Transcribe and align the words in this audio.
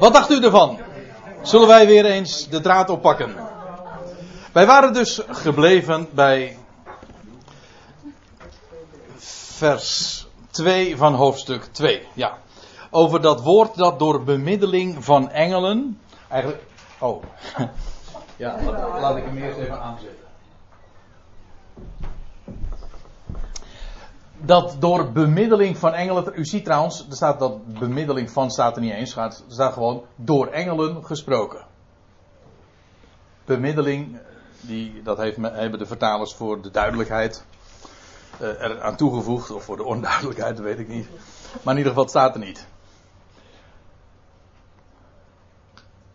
Wat 0.00 0.12
dacht 0.12 0.30
u 0.30 0.44
ervan? 0.44 0.78
Zullen 1.42 1.68
wij 1.68 1.86
weer 1.86 2.04
eens 2.04 2.48
de 2.48 2.60
draad 2.60 2.90
oppakken? 2.90 3.34
Wij 4.52 4.66
waren 4.66 4.92
dus 4.92 5.22
gebleven 5.28 6.08
bij 6.12 6.58
vers 9.56 10.26
2 10.50 10.96
van 10.96 11.14
hoofdstuk 11.14 11.64
2. 11.64 12.08
Ja. 12.14 12.38
Over 12.90 13.20
dat 13.20 13.42
woord 13.42 13.76
dat 13.76 13.98
door 13.98 14.24
bemiddeling 14.24 15.04
van 15.04 15.30
engelen. 15.30 16.00
Eigenlijk. 16.28 16.62
Oh. 16.98 17.22
Ja, 18.36 18.56
laat, 18.64 19.00
laat 19.00 19.16
ik 19.16 19.24
hem 19.24 19.36
eerst 19.36 19.58
even 19.58 19.80
aanzetten. 19.80 20.29
Dat 24.44 24.76
door 24.78 25.12
bemiddeling 25.12 25.78
van 25.78 25.94
engelen. 25.94 26.32
U 26.34 26.44
ziet 26.44 26.64
trouwens, 26.64 27.06
er 27.08 27.16
staat 27.16 27.38
dat 27.38 27.78
bemiddeling 27.78 28.30
van 28.30 28.50
staat 28.50 28.76
er 28.76 28.82
niet 28.82 28.92
eens. 28.92 29.16
Er 29.16 29.32
staat 29.48 29.72
gewoon 29.72 30.04
door 30.16 30.46
engelen 30.46 31.04
gesproken. 31.04 31.66
Bemiddeling, 33.44 34.18
die, 34.60 35.02
dat 35.02 35.18
heeft, 35.18 35.36
hebben 35.36 35.78
de 35.78 35.86
vertalers 35.86 36.34
voor 36.34 36.62
de 36.62 36.70
duidelijkheid 36.70 37.44
uh, 38.40 38.62
er 38.62 38.82
aan 38.82 38.96
toegevoegd. 38.96 39.50
Of 39.50 39.64
voor 39.64 39.76
de 39.76 39.84
onduidelijkheid, 39.84 40.56
dat 40.56 40.64
weet 40.64 40.78
ik 40.78 40.88
niet. 40.88 41.08
Maar 41.62 41.72
in 41.74 41.78
ieder 41.78 41.92
geval, 41.92 42.02
het 42.02 42.10
staat 42.10 42.34
er 42.34 42.40
niet. 42.40 42.66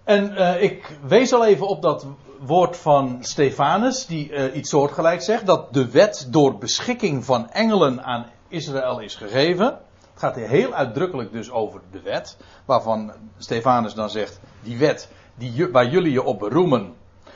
En 0.04 0.32
uh, 0.32 0.62
ik 0.62 0.98
wees 1.08 1.34
al 1.34 1.46
even 1.46 1.68
op 1.68 1.82
dat 1.82 2.06
woord 2.40 2.78
van 2.78 3.18
Stefanus, 3.22 4.06
die 4.06 4.32
uh, 4.32 4.56
iets 4.56 4.70
soortgelijks 4.70 5.26
zegt, 5.26 5.46
dat 5.46 5.74
de 5.74 5.92
wet 5.92 6.28
door 6.30 6.58
beschikking 6.58 7.26
van 7.26 7.50
engelen 7.50 8.04
aan 8.04 8.26
Israël 8.48 9.00
is 9.00 9.16
gegeven. 9.16 9.66
Het 9.66 10.24
gaat 10.24 10.36
hier 10.36 10.48
heel 10.48 10.74
uitdrukkelijk 10.74 11.32
dus 11.32 11.52
over 11.52 11.82
de 11.92 12.02
wet, 12.02 12.38
waarvan 12.66 13.14
Stefanus 13.38 13.94
dan 13.94 14.10
zegt, 14.10 14.40
die 14.62 14.78
wet 14.78 15.10
die, 15.36 15.68
waar 15.72 15.90
jullie 15.90 16.12
je 16.12 16.24
op 16.24 16.40
beroemen, 16.40 16.94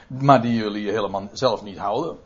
maar 0.07 0.41
die 0.41 0.55
jullie 0.55 0.85
je 0.85 0.91
helemaal 0.91 1.29
zelf 1.32 1.63
niet 1.63 1.77
houden. 1.77 2.18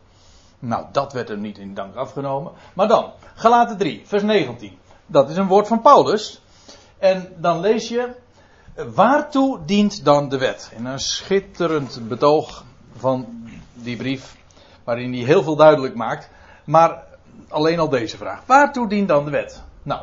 Nou, 0.59 0.86
dat 0.92 1.14
werd 1.14 1.30
er 1.30 1.38
niet 1.38 1.58
in 1.58 1.73
dank 1.73 1.95
afgenomen. 1.95 2.52
Maar 2.73 2.88
dan, 2.88 3.12
Galaten 3.36 3.78
3, 3.78 4.02
vers 4.06 4.23
19. 4.23 4.78
Dat 5.06 5.30
is 5.30 5.38
een 5.38 5.47
woord 5.47 5.67
van 5.67 5.81
Paulus. 5.81 6.42
En 6.97 7.34
dan 7.38 7.59
lees 7.59 7.88
je, 7.88 8.16
Waartoe 8.75 9.66
dient 9.66 10.06
dan 10.06 10.30
de 10.30 10.38
wet? 10.38 10.72
In 10.75 10.86
een 10.86 11.00
schitterend 11.00 12.08
betoog 12.08 12.64
van 12.95 13.47
die 13.73 13.97
brief, 13.97 14.36
waarin 14.83 15.13
hij 15.13 15.23
heel 15.23 15.44
veel 15.44 15.55
duidelijk 15.55 15.95
maakt. 15.95 16.30
Maar 16.66 17.03
alleen 17.50 17.80
al 17.80 17.89
deze 17.89 18.17
vraag. 18.17 18.45
Waartoe 18.45 18.88
dient 18.88 19.08
dan 19.08 19.25
de 19.25 19.31
wet? 19.31 19.63
Nou, 19.83 20.02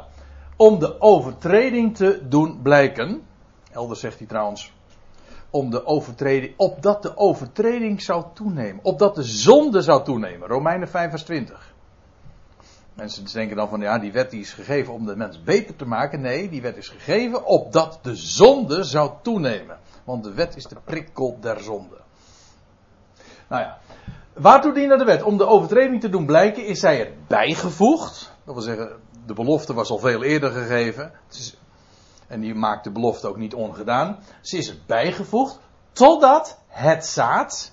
om 0.57 0.79
de 0.79 1.01
overtreding 1.01 1.97
te 1.97 2.23
doen 2.29 2.63
blijken. 2.63 3.23
Elders 3.71 4.01
zegt 4.01 4.19
hij 4.19 4.27
trouwens. 4.27 4.73
Om 5.51 5.71
de 5.71 5.87
overtreding, 5.87 6.55
opdat 6.57 7.03
de 7.03 7.17
overtreding 7.17 8.03
zou 8.03 8.25
toenemen. 8.35 8.85
Opdat 8.85 9.15
de 9.15 9.23
zonde 9.23 9.83
zou 9.83 10.05
toenemen. 10.05 10.49
Romeinen 10.49 10.89
5 10.89 11.11
vers 11.11 11.23
20. 11.23 11.75
Mensen 12.95 13.25
denken 13.33 13.57
dan 13.57 13.69
van 13.69 13.81
ja, 13.81 13.99
die 13.99 14.13
wet 14.13 14.31
die 14.31 14.41
is 14.41 14.53
gegeven 14.53 14.93
om 14.93 15.07
de 15.07 15.17
mens 15.17 15.43
beter 15.43 15.77
te 15.77 15.85
maken. 15.85 16.21
Nee, 16.21 16.49
die 16.49 16.63
wet 16.63 16.77
is 16.77 16.89
gegeven 16.89 17.45
opdat 17.45 17.99
de 18.03 18.15
zonde 18.17 18.85
zou 18.85 19.11
toenemen. 19.23 19.79
Want 20.05 20.25
de 20.25 20.35
wet 20.35 20.57
is 20.57 20.65
de 20.65 20.77
prikkel 20.85 21.37
der 21.41 21.61
zonde. 21.61 22.00
Nou 23.51 23.63
ja, 23.63 23.79
waartoe 24.33 24.73
diende 24.73 24.97
de 24.97 25.05
wet? 25.05 25.23
Om 25.23 25.37
de 25.37 25.47
overtreding 25.47 26.01
te 26.01 26.09
doen 26.09 26.27
blijken 26.27 26.67
is 26.67 26.81
zij 26.81 27.01
er 27.01 27.13
bijgevoegd. 27.27 28.33
Dat 28.45 28.55
wil 28.55 28.63
zeggen, 28.63 29.01
de 29.27 29.35
belofte 29.35 29.75
was 29.75 29.91
al 29.91 29.99
veel 29.99 30.23
eerder 30.23 30.51
gegeven. 30.51 31.13
en 32.27 32.41
die 32.41 32.55
maakt 32.55 32.85
de 32.85 32.91
belofte 32.91 33.29
ook 33.29 33.37
niet 33.37 33.55
ongedaan. 33.55 34.19
Ze 34.41 34.57
is 34.57 34.69
er 34.69 34.77
bijgevoegd 34.87 35.59
totdat 35.93 36.59
het 36.67 37.07
zaad, 37.07 37.73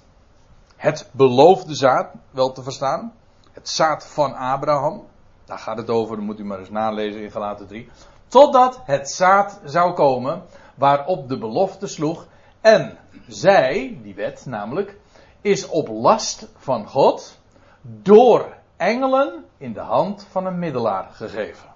het 0.76 1.10
beloofde 1.12 1.76
zaad, 1.76 2.12
wel 2.32 2.52
te 2.52 2.64
verstaan, 2.64 3.14
het 3.52 3.70
zaad 3.70 4.08
van 4.08 4.36
Abraham, 4.36 5.04
daar 5.46 5.60
gaat 5.60 5.78
het 5.78 5.90
over, 5.90 6.16
dan 6.16 6.26
moet 6.26 6.40
u 6.40 6.46
maar 6.46 6.60
eens 6.60 6.70
nalezen 6.70 7.22
in 7.22 7.32
Galaten 7.32 7.68
3. 7.68 7.90
Totdat 8.28 8.82
het 8.84 9.10
zaad 9.10 9.60
zou 9.64 9.94
komen 9.94 10.44
waarop 10.76 11.30
de 11.30 11.38
belofte 11.38 11.88
sloeg. 11.88 12.26
En 12.62 12.98
zij, 13.28 14.00
die 14.04 14.16
wet 14.16 14.46
namelijk, 14.46 14.98
is 15.42 15.68
op 15.68 15.88
last 15.88 16.48
van 16.58 16.88
God 16.88 17.40
door 17.82 18.58
engelen 18.78 19.46
in 19.58 19.74
de 19.74 19.80
hand 19.80 20.28
van 20.30 20.46
een 20.46 20.60
middelaar 20.60 21.10
gegeven. 21.12 21.70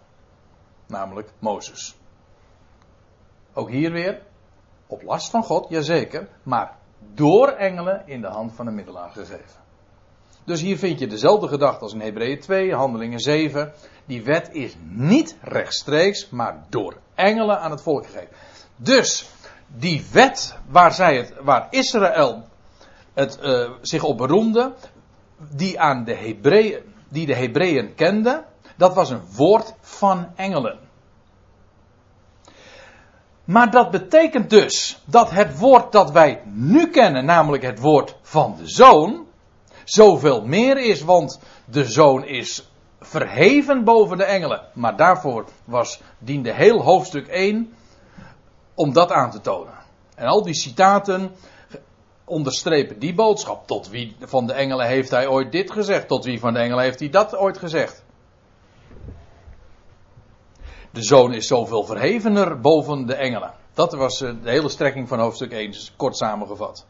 Namelijk 0.88 1.30
Mozes. 1.40 1.96
Ook 3.54 3.70
hier 3.70 3.92
weer, 3.92 4.22
op 4.88 5.02
last 5.02 5.30
van 5.30 5.44
God, 5.44 5.70
jazeker, 5.70 6.28
maar 6.44 6.78
door 7.14 7.48
engelen 7.48 8.08
in 8.08 8.22
de 8.22 8.28
hand 8.28 8.54
van 8.54 8.68
een 8.68 8.76
middelaar 8.76 9.10
gegeven. 9.10 9.60
Dus 10.44 10.62
hier 10.62 10.78
vind 10.78 11.00
je 11.00 11.08
dezelfde 11.08 11.48
gedachte 11.48 11.84
als 11.84 11.94
in 11.94 12.02
Hebreeën 12.02 12.40
2, 12.40 12.74
Handelingen 12.74 13.20
7. 13.20 13.74
Die 14.06 14.24
wet 14.24 14.50
is 14.52 14.76
niet 14.90 15.38
rechtstreeks, 15.42 16.30
maar 16.30 16.66
door 16.70 16.98
engelen 17.16 17.60
aan 17.60 17.72
het 17.72 17.82
volk 17.82 18.06
gegeven. 18.06 18.36
Dus 18.76 19.30
die 19.68 20.06
wet 20.12 20.58
waar, 20.68 20.94
zij 20.94 21.18
het, 21.18 21.34
waar 21.42 21.68
Israël 21.70 22.44
het, 23.14 23.40
uh, 23.44 23.70
zich 23.82 24.04
op 24.04 24.18
beroemde, 24.18 24.74
die, 25.56 25.80
aan 25.80 26.04
de 26.04 26.16
Hebreeën, 26.16 26.80
die 27.10 27.26
de 27.26 27.36
Hebreeën 27.36 27.96
kenden, 27.96 28.46
dat 28.78 28.94
was 28.94 29.10
een 29.10 29.24
woord 29.36 29.74
van 29.82 30.28
engelen. 30.36 30.80
Maar 33.44 33.72
dat 33.72 33.92
betekent 33.92 34.50
dus 34.50 35.02
dat 35.06 35.32
het 35.32 35.58
woord 35.58 35.92
dat 35.92 36.12
wij 36.12 36.42
nu 36.46 36.90
kennen, 36.90 37.26
namelijk 37.26 37.64
het 37.64 37.80
woord 37.80 38.16
van 38.22 38.56
de 38.58 38.68
zoon, 38.68 39.26
zoveel 39.84 40.46
meer 40.46 40.78
is, 40.78 41.02
want 41.02 41.40
de 41.66 41.86
zoon 41.86 42.26
is 42.26 42.72
verheven 43.00 43.84
boven 43.84 44.18
de 44.18 44.24
engelen. 44.24 44.62
Maar 44.74 44.98
daarvoor 44.98 45.46
was, 45.66 46.02
diende 46.20 46.54
heel 46.54 46.82
hoofdstuk 46.82 47.28
1 47.28 47.74
om 48.74 48.94
dat 48.94 49.12
aan 49.12 49.32
te 49.32 49.42
tonen. 49.42 49.74
En 50.16 50.28
al 50.28 50.44
die 50.44 50.54
citaten 50.54 51.32
onderstrepen 52.32 53.00
die 53.00 53.14
boodschap. 53.14 53.68
Tot 53.68 53.90
wie 53.90 54.16
van 54.20 54.48
de 54.48 54.54
engelen 54.54 54.88
heeft 54.88 55.10
hij 55.10 55.28
ooit 55.28 55.52
dit 55.52 55.72
gezegd? 55.72 56.08
Tot 56.08 56.26
wie 56.26 56.40
van 56.40 56.54
de 56.54 56.60
engelen 56.60 56.84
heeft 56.84 57.00
hij 57.00 57.10
dat 57.10 57.36
ooit 57.36 57.58
gezegd? 57.58 58.04
De 60.92 61.04
zoon 61.04 61.34
is 61.34 61.48
zoveel 61.48 61.84
verhevener 61.84 62.60
boven 62.60 63.06
de 63.06 63.16
engelen. 63.16 63.54
Dat 63.74 63.94
was 63.94 64.22
eh, 64.22 64.32
de 64.44 64.50
hele 64.50 64.70
strekking 64.70 65.08
van 65.08 65.20
hoofdstuk 65.20 65.52
1, 65.52 65.74
kort 65.96 66.18
samengevat. 66.18 66.86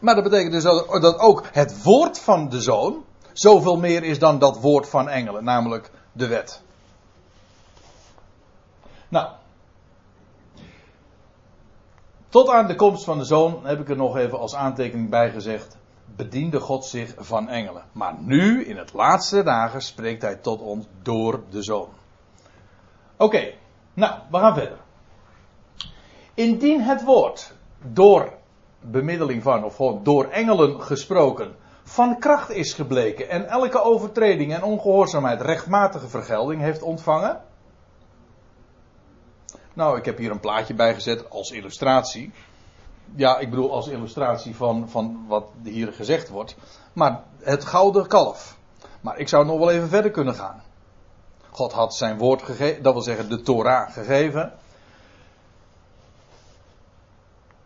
Maar 0.00 0.14
dat 0.14 0.24
betekent 0.24 0.52
dus 0.52 0.62
dat 0.62 1.18
ook 1.18 1.48
het 1.52 1.82
woord 1.82 2.18
van 2.18 2.48
de 2.48 2.60
zoon 2.60 3.04
zoveel 3.32 3.76
meer 3.76 4.02
is 4.02 4.18
dan 4.18 4.38
dat 4.38 4.60
woord 4.60 4.88
van 4.88 5.08
engelen, 5.08 5.44
namelijk 5.44 5.90
de 6.12 6.26
wet. 6.26 6.62
Nou. 9.08 9.28
Tot 12.32 12.48
aan 12.48 12.66
de 12.66 12.74
komst 12.74 13.04
van 13.04 13.18
de 13.18 13.24
zoon 13.24 13.60
heb 13.62 13.80
ik 13.80 13.88
er 13.88 13.96
nog 13.96 14.16
even 14.16 14.38
als 14.38 14.54
aantekening 14.54 15.10
bij 15.10 15.30
gezegd. 15.30 15.76
Bediende 16.16 16.60
God 16.60 16.84
zich 16.84 17.14
van 17.16 17.48
engelen. 17.48 17.82
Maar 17.92 18.14
nu, 18.18 18.64
in 18.64 18.76
het 18.76 18.92
laatste 18.92 19.42
dagen, 19.42 19.82
spreekt 19.82 20.22
hij 20.22 20.36
tot 20.36 20.60
ons 20.60 20.86
door 21.02 21.42
de 21.50 21.62
zoon. 21.62 21.88
Oké, 23.16 23.52
nou, 23.94 24.14
we 24.30 24.38
gaan 24.38 24.54
verder. 24.54 24.78
Indien 26.34 26.80
het 26.80 27.04
woord 27.04 27.54
door 27.82 28.32
bemiddeling 28.80 29.42
van, 29.42 29.64
of 29.64 29.76
gewoon 29.76 30.00
door 30.02 30.24
engelen 30.24 30.82
gesproken, 30.82 31.56
van 31.82 32.18
kracht 32.18 32.50
is 32.50 32.72
gebleken 32.72 33.28
en 33.28 33.48
elke 33.48 33.82
overtreding 33.82 34.54
en 34.54 34.62
ongehoorzaamheid 34.62 35.40
rechtmatige 35.40 36.08
vergelding 36.08 36.60
heeft 36.60 36.82
ontvangen. 36.82 37.40
Nou, 39.74 39.98
ik 39.98 40.04
heb 40.04 40.18
hier 40.18 40.30
een 40.30 40.40
plaatje 40.40 40.74
bijgezet 40.74 41.30
als 41.30 41.50
illustratie. 41.50 42.32
Ja, 43.14 43.38
ik 43.38 43.50
bedoel 43.50 43.72
als 43.72 43.88
illustratie 43.88 44.56
van, 44.56 44.88
van 44.88 45.24
wat 45.28 45.44
hier 45.62 45.92
gezegd 45.92 46.28
wordt. 46.28 46.56
Maar 46.92 47.22
het 47.38 47.64
gouden 47.64 48.06
kalf. 48.06 48.56
Maar 49.00 49.18
ik 49.18 49.28
zou 49.28 49.46
nog 49.46 49.58
wel 49.58 49.70
even 49.70 49.88
verder 49.88 50.10
kunnen 50.10 50.34
gaan. 50.34 50.62
God 51.50 51.72
had 51.72 51.94
zijn 51.94 52.18
woord 52.18 52.42
gegeven, 52.42 52.82
dat 52.82 52.92
wil 52.92 53.02
zeggen 53.02 53.28
de 53.28 53.42
Torah 53.42 53.90
gegeven. 53.90 54.52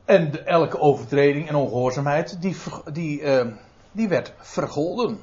En 0.04 0.46
elke 0.46 0.78
overtreding 0.78 1.48
en 1.48 1.54
ongehoorzaamheid, 1.54 2.42
die, 2.42 2.56
die, 2.92 3.20
uh, 3.20 3.46
die 3.92 4.08
werd 4.08 4.32
vergolden. 4.38 5.22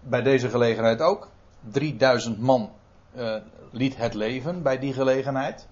Bij 0.00 0.22
deze 0.22 0.48
gelegenheid 0.48 1.00
ook. 1.00 1.28
3000 1.60 2.40
man 2.40 2.70
uh, 3.16 3.36
liet 3.72 3.96
het 3.96 4.14
leven 4.14 4.62
bij 4.62 4.78
die 4.78 4.92
gelegenheid. 4.92 5.66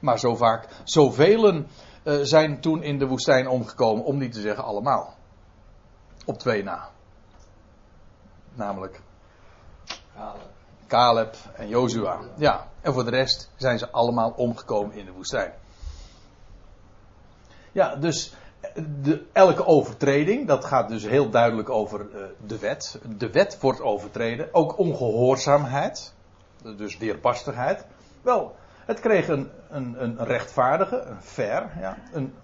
Maar 0.00 0.18
zo 0.18 0.36
vaak, 0.36 0.68
zoveel 0.84 1.54
uh, 1.54 1.64
zijn 2.22 2.60
toen 2.60 2.82
in 2.82 2.98
de 2.98 3.06
woestijn 3.06 3.48
omgekomen, 3.48 4.04
om 4.04 4.18
niet 4.18 4.32
te 4.32 4.40
zeggen 4.40 4.64
allemaal. 4.64 5.14
Op 6.24 6.38
twee 6.38 6.62
na. 6.62 6.88
Namelijk 8.54 9.00
Caleb 10.86 11.34
en 11.54 11.68
Jozua. 11.68 12.20
Ja, 12.36 12.66
en 12.80 12.92
voor 12.92 13.04
de 13.04 13.10
rest 13.10 13.50
zijn 13.56 13.78
ze 13.78 13.90
allemaal 13.90 14.30
omgekomen 14.36 14.96
in 14.96 15.04
de 15.04 15.12
woestijn. 15.12 15.52
Ja, 17.72 17.96
dus 17.96 18.34
de, 19.02 19.26
elke 19.32 19.66
overtreding, 19.66 20.46
dat 20.46 20.64
gaat 20.64 20.88
dus 20.88 21.06
heel 21.06 21.30
duidelijk 21.30 21.70
over 21.70 22.00
uh, 22.00 22.22
de 22.46 22.58
wet. 22.58 23.00
De 23.16 23.30
wet 23.30 23.60
wordt 23.60 23.80
overtreden. 23.80 24.48
Ook 24.52 24.78
ongehoorzaamheid, 24.78 26.14
dus 26.76 26.98
weerbarstigheid. 26.98 27.84
Wel, 28.22 28.56
het 28.84 29.00
kreeg 29.00 29.28
een, 29.28 29.50
een, 29.70 30.02
een 30.02 30.24
rechtvaardige, 30.24 31.00
een 31.00 31.22
fair, 31.22 31.70
ja, 31.80 31.96
een, 32.12 32.34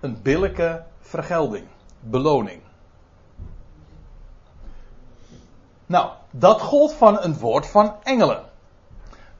een 0.00 0.22
billijke 0.22 0.84
vergelding, 1.00 1.66
beloning. 2.00 2.60
Nou, 5.86 6.10
dat 6.30 6.60
gold 6.60 6.94
van 6.94 7.22
een 7.22 7.38
woord 7.38 7.66
van 7.66 7.94
engelen. 8.02 8.44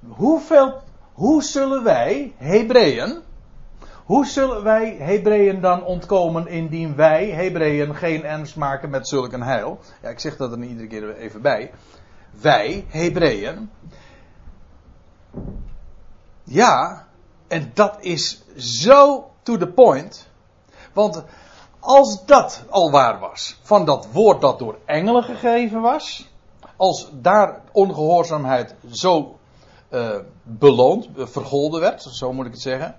Hoeveel, 0.09 0.83
hoe 1.13 1.43
zullen 1.43 1.85
wij, 1.85 2.33
Hebreeën, 2.37 3.23
hoe 4.05 4.27
zullen 4.27 4.63
wij 4.63 4.97
Hebreeën 4.99 5.61
dan 5.61 5.85
ontkomen 5.85 6.47
indien 6.47 6.97
wij, 6.97 7.31
Hebreeën, 7.31 7.95
geen 7.95 8.25
ernst 8.25 8.57
maken 8.57 8.91
met 8.91 9.09
zulk 9.09 9.33
een 9.33 9.43
heil? 9.43 9.79
Ja, 10.03 10.09
ik 10.09 10.21
zeg 10.21 10.37
dat 10.37 10.53
er 10.53 10.63
iedere 10.63 10.87
keer 10.87 11.17
even 11.17 11.43
bij. 11.43 11.71
Wij, 12.41 12.85
Hebreeën. 12.89 13.71
Ja, 16.45 17.07
en 17.49 17.71
dat 17.75 17.97
is 18.01 18.43
zo 18.57 19.31
to 19.43 19.57
the 19.57 19.69
point. 19.69 20.29
Want 20.93 21.25
als 21.81 22.25
dat 22.27 22.65
al 22.71 22.91
waar 22.91 23.19
was, 23.19 23.59
van 23.63 23.85
dat 23.85 24.09
woord 24.13 24.41
dat 24.41 24.59
door 24.59 24.79
engelen 24.85 25.23
gegeven 25.23 25.81
was, 25.81 26.33
als 26.77 27.09
daar 27.13 27.61
ongehoorzaamheid 27.73 28.75
zo 28.91 29.39
uh, 29.91 30.17
beloond, 30.43 31.09
vergolden 31.17 31.81
werd, 31.81 32.03
zo 32.03 32.33
moet 32.33 32.47
ik 32.47 32.53
het 32.53 32.61
zeggen, 32.61 32.97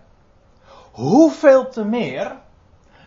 hoeveel 0.92 1.70
te 1.70 1.84
meer 1.84 2.36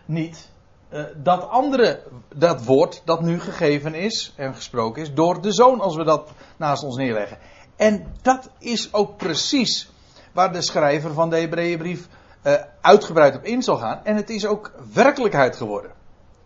niet 0.05 0.49
uh, 0.89 1.03
dat 1.15 1.49
andere, 1.49 2.03
dat 2.35 2.63
woord 2.63 3.01
dat 3.05 3.21
nu 3.21 3.39
gegeven 3.39 3.93
is 3.93 4.33
en 4.35 4.55
gesproken 4.55 5.01
is 5.01 5.13
door 5.13 5.41
de 5.41 5.51
zoon, 5.51 5.81
als 5.81 5.95
we 5.95 6.03
dat 6.03 6.31
naast 6.57 6.83
ons 6.83 6.95
neerleggen. 6.95 7.37
En 7.79 8.05
dat 8.21 8.49
is 8.57 8.93
ook 8.93 9.17
precies 9.17 9.91
waar 10.31 10.53
de 10.53 10.61
schrijver 10.61 11.13
van 11.13 11.29
de 11.29 11.39
Hebreeënbrief 11.39 12.07
uh, 12.43 12.53
uitgebreid 12.81 13.35
op 13.35 13.43
in 13.43 13.61
zal 13.61 13.77
gaan. 13.77 14.01
En 14.03 14.15
het 14.15 14.29
is 14.29 14.45
ook 14.45 14.71
werkelijkheid 14.93 15.55
geworden. 15.55 15.91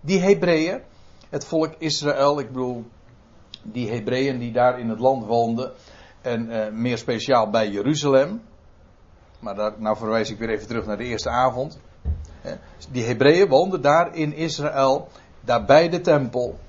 Die 0.02 0.20
Hebreeën, 0.20 0.82
het 1.30 1.46
volk 1.46 1.74
Israël, 1.78 2.40
ik 2.40 2.48
bedoel, 2.48 2.86
die 3.62 3.90
Hebreeën 3.92 4.40
die 4.40 4.52
daar 4.52 4.80
in 4.80 4.90
het 4.90 5.00
land 5.00 5.26
woonden. 5.26 5.72
En 6.22 6.50
uh, 6.50 6.70
meer 6.70 6.98
speciaal 6.98 7.50
bij 7.50 7.70
Jeruzalem. 7.70 8.42
Maar 9.40 9.56
daar, 9.56 9.74
nou 9.78 9.98
verwijs 9.98 10.30
ik 10.30 10.38
weer 10.38 10.50
even 10.50 10.68
terug 10.68 10.86
naar 10.86 10.98
de 10.98 11.04
eerste 11.04 11.30
avond. 11.30 11.80
Die 12.92 13.04
Hebreeën 13.04 13.48
woonden 13.48 13.82
daar 13.82 14.16
in 14.16 14.34
Israël, 14.34 15.08
daar 15.42 15.66
bij 15.66 15.90
de 15.90 16.02
tempel. 16.02 16.60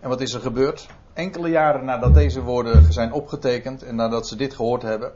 En 0.00 0.08
wat 0.08 0.20
is 0.20 0.32
er 0.32 0.40
gebeurd? 0.40 0.86
Enkele 1.16 1.48
jaren 1.48 1.84
nadat 1.84 2.14
deze 2.14 2.42
woorden 2.42 2.92
zijn 2.92 3.12
opgetekend 3.12 3.82
en 3.82 3.94
nadat 3.94 4.28
ze 4.28 4.36
dit 4.36 4.54
gehoord 4.54 4.82
hebben. 4.82 5.12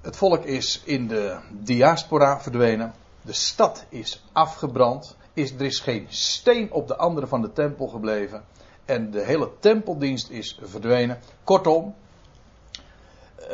Het 0.00 0.16
volk 0.16 0.44
is 0.44 0.82
in 0.84 1.08
de 1.08 1.38
diaspora 1.50 2.40
verdwenen. 2.40 2.94
De 3.22 3.32
stad 3.32 3.84
is 3.88 4.24
afgebrand. 4.32 5.16
Is, 5.32 5.52
er 5.52 5.60
is 5.60 5.80
geen 5.80 6.06
steen 6.08 6.72
op 6.72 6.88
de 6.88 6.96
andere 6.96 7.26
van 7.26 7.42
de 7.42 7.52
tempel 7.52 7.86
gebleven. 7.86 8.44
En 8.84 9.10
de 9.10 9.20
hele 9.20 9.50
tempeldienst 9.58 10.30
is 10.30 10.58
verdwenen. 10.62 11.18
Kortom, 11.44 11.94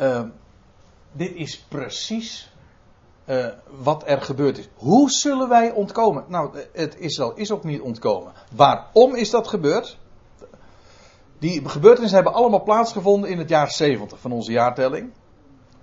uh, 0.00 0.22
dit 1.12 1.34
is 1.34 1.58
precies 1.58 2.52
uh, 3.26 3.46
wat 3.82 4.02
er 4.06 4.22
gebeurd 4.22 4.58
is. 4.58 4.68
Hoe 4.74 5.10
zullen 5.10 5.48
wij 5.48 5.72
ontkomen? 5.72 6.24
Nou, 6.28 6.58
het 6.72 6.96
Israël 6.96 7.34
is 7.34 7.50
ook 7.50 7.64
niet 7.64 7.80
ontkomen. 7.80 8.32
Waarom 8.54 9.14
is 9.14 9.30
dat 9.30 9.48
gebeurd? 9.48 9.98
Die 11.40 11.68
gebeurtenissen 11.68 12.22
hebben 12.22 12.40
allemaal 12.40 12.62
plaatsgevonden 12.62 13.30
in 13.30 13.38
het 13.38 13.48
jaar 13.48 13.70
70 13.70 14.18
van 14.18 14.32
onze 14.32 14.52
jaartelling. 14.52 15.12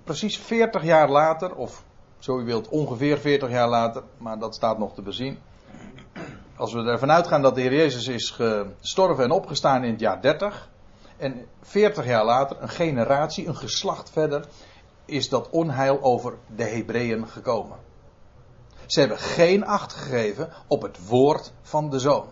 Precies 0.03 0.37
40 0.37 0.83
jaar 0.83 1.09
later, 1.09 1.55
of 1.55 1.83
zo 2.19 2.39
u 2.39 2.43
wilt, 2.45 2.69
ongeveer 2.69 3.17
40 3.17 3.49
jaar 3.49 3.69
later, 3.69 4.03
maar 4.17 4.39
dat 4.39 4.55
staat 4.55 4.77
nog 4.77 4.93
te 4.93 5.01
bezien 5.01 5.37
als 6.57 6.73
we 6.73 6.83
ervan 6.83 7.11
uitgaan 7.11 7.41
dat 7.41 7.55
de 7.55 7.61
Heer 7.61 7.73
Jezus 7.73 8.07
is 8.07 8.29
gestorven 8.29 9.23
en 9.23 9.31
opgestaan 9.31 9.83
in 9.83 9.91
het 9.91 9.99
jaar 9.99 10.21
30. 10.21 10.69
En 11.17 11.45
40 11.61 12.05
jaar 12.05 12.25
later, 12.25 12.57
een 12.61 12.69
generatie, 12.69 13.47
een 13.47 13.55
geslacht 13.55 14.09
verder, 14.09 14.45
is 15.05 15.29
dat 15.29 15.49
onheil 15.49 16.01
over 16.01 16.33
de 16.55 16.63
Hebreeën 16.63 17.27
gekomen. 17.27 17.77
Ze 18.85 18.99
hebben 18.99 19.17
geen 19.17 19.65
acht 19.65 19.93
gegeven 19.93 20.49
op 20.67 20.81
het 20.81 21.07
woord 21.07 21.53
van 21.61 21.89
de 21.89 21.99
zoon. 21.99 22.25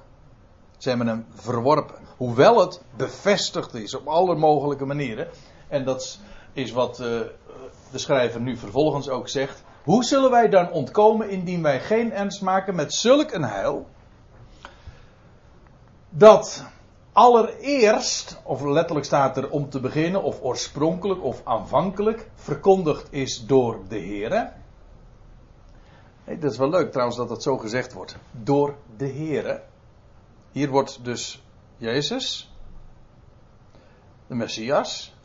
Ze 0.85 0.91
hebben 0.91 1.07
hem 1.07 1.25
verworpen. 1.33 1.95
Hoewel 2.17 2.59
het 2.59 2.81
bevestigd 2.97 3.73
is 3.73 3.95
op 3.95 4.07
alle 4.07 4.35
mogelijke 4.35 4.85
manieren. 4.85 5.27
En 5.67 5.85
dat 5.85 6.19
is 6.53 6.71
wat 6.71 6.99
uh, 6.99 7.05
de 7.91 7.97
schrijver 7.97 8.41
nu 8.41 8.57
vervolgens 8.57 9.09
ook 9.09 9.29
zegt. 9.29 9.63
Hoe 9.83 10.03
zullen 10.03 10.31
wij 10.31 10.49
dan 10.49 10.71
ontkomen 10.71 11.29
indien 11.29 11.61
wij 11.61 11.79
geen 11.79 12.13
ernst 12.13 12.41
maken 12.41 12.75
met 12.75 12.93
zulk 12.93 13.31
een 13.31 13.43
heil? 13.43 13.87
dat 16.09 16.65
allereerst, 17.11 18.41
of 18.43 18.61
letterlijk 18.61 19.05
staat 19.05 19.37
er 19.37 19.49
om 19.49 19.69
te 19.69 19.79
beginnen, 19.79 20.23
of 20.23 20.41
oorspronkelijk 20.41 21.23
of 21.23 21.41
aanvankelijk, 21.43 22.29
verkondigd 22.35 23.07
is 23.11 23.45
door 23.45 23.79
de 23.87 23.97
Heer. 23.97 24.51
Nee, 26.25 26.37
dat 26.37 26.51
is 26.51 26.57
wel 26.57 26.69
leuk 26.69 26.91
trouwens 26.91 27.17
dat 27.17 27.29
dat 27.29 27.43
zo 27.43 27.57
gezegd 27.57 27.93
wordt. 27.93 28.17
Door 28.31 28.75
de 28.97 29.05
Heer. 29.05 29.61
Hier 30.55 30.69
wordt 30.69 30.99
dus 31.03 31.43
Jezus, 31.77 32.51
de 34.27 34.35
Messias, 34.35 35.15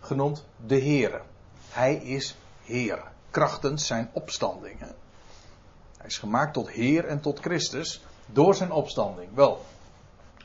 genoemd 0.00 0.44
de 0.66 0.74
Heer. 0.74 1.22
Hij 1.70 1.94
is 1.94 2.36
Heer, 2.64 3.02
krachtens 3.30 3.86
zijn 3.86 4.10
opstanding. 4.12 4.78
Hij 5.96 6.06
is 6.06 6.18
gemaakt 6.18 6.52
tot 6.54 6.70
Heer 6.70 7.04
en 7.04 7.20
tot 7.20 7.40
Christus 7.40 8.04
door 8.26 8.54
zijn 8.54 8.72
opstanding. 8.72 9.34
Wel, 9.34 9.64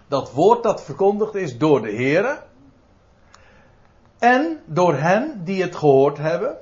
dat 0.07 0.31
woord 0.31 0.63
dat 0.63 0.83
verkondigd 0.83 1.35
is 1.35 1.57
door 1.57 1.81
de 1.81 1.91
Heer 1.91 2.43
en 4.19 4.61
door 4.65 4.95
hen 4.95 5.43
die 5.43 5.61
het 5.61 5.75
gehoord 5.75 6.17
hebben. 6.17 6.57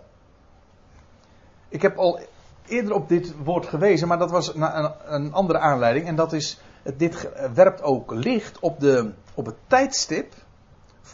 Ik 1.69 1.81
heb 1.81 1.97
al 1.97 2.19
eerder 2.67 2.93
op 2.93 3.09
dit 3.09 3.43
woord 3.43 3.65
gewezen, 3.65 4.07
maar 4.07 4.19
dat 4.19 4.31
was 4.31 4.55
een, 4.55 4.91
een 5.05 5.33
andere 5.33 5.59
aanleiding. 5.59 6.07
En 6.07 6.15
dat 6.15 6.33
is, 6.33 6.59
dit 6.97 7.29
werpt 7.53 7.81
ook 7.81 8.11
licht 8.13 8.59
op, 8.59 8.79
de, 8.79 9.11
op 9.33 9.45
het 9.45 9.55
tijdstip 9.67 10.33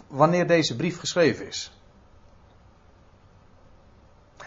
wanneer 0.08 0.48
deze 0.48 0.76
brief 0.76 1.00
geschreven 1.00 1.48
is. 1.48 1.72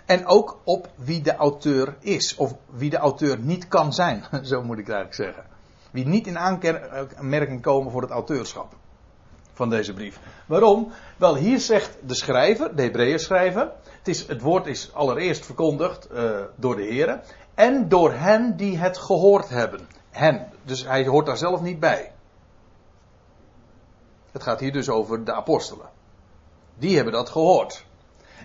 En 0.07 0.27
ook 0.27 0.61
op 0.65 0.91
wie 0.97 1.23
de 1.23 1.35
auteur 1.35 1.97
is, 2.01 2.37
of 2.37 2.55
wie 2.71 2.91
de 2.91 2.97
auteur 2.97 3.39
niet 3.39 3.69
kan 3.69 3.93
zijn, 3.93 4.25
zo 4.43 4.63
moet 4.63 4.79
ik 4.79 4.89
eigenlijk 4.89 5.15
zeggen. 5.15 5.45
Wie 5.91 6.07
niet 6.07 6.27
in 6.27 6.39
aanmerking 6.39 7.63
komen 7.63 7.93
voor 7.93 8.03
het 8.03 8.11
auteurschap 8.11 8.77
van 9.53 9.71
deze 9.71 9.93
brief. 9.93 10.19
Waarom? 10.47 10.93
Wel, 11.17 11.37
hier 11.37 11.59
zegt 11.59 11.99
de 12.07 12.15
schrijver, 12.15 12.77
de 12.77 12.83
Hebreeën 12.83 13.19
schrijver. 13.19 13.73
Het, 13.99 14.09
is, 14.09 14.27
het 14.27 14.41
woord 14.41 14.67
is 14.67 14.95
allereerst 14.95 15.45
verkondigd 15.47 16.09
uh, 16.13 16.41
door 16.57 16.77
de 16.77 16.83
Heer. 16.83 17.21
En 17.55 17.89
door 17.89 18.13
hen 18.13 18.57
die 18.57 18.79
het 18.79 18.99
gehoord 18.99 19.49
hebben. 19.49 19.81
Hen. 20.11 20.53
Dus 20.65 20.85
hij 20.85 21.07
hoort 21.07 21.27
daar 21.27 21.37
zelf 21.37 21.61
niet 21.61 21.81
bij. 21.81 22.13
Het 24.33 24.43
gaat 24.43 24.61
hier 24.61 24.73
dus 24.73 24.89
over 24.89 25.25
de 25.25 25.33
apostelen. 25.33 25.89
Die 26.79 26.95
hebben 26.95 27.13
dat 27.13 27.29
gehoord. 27.29 27.87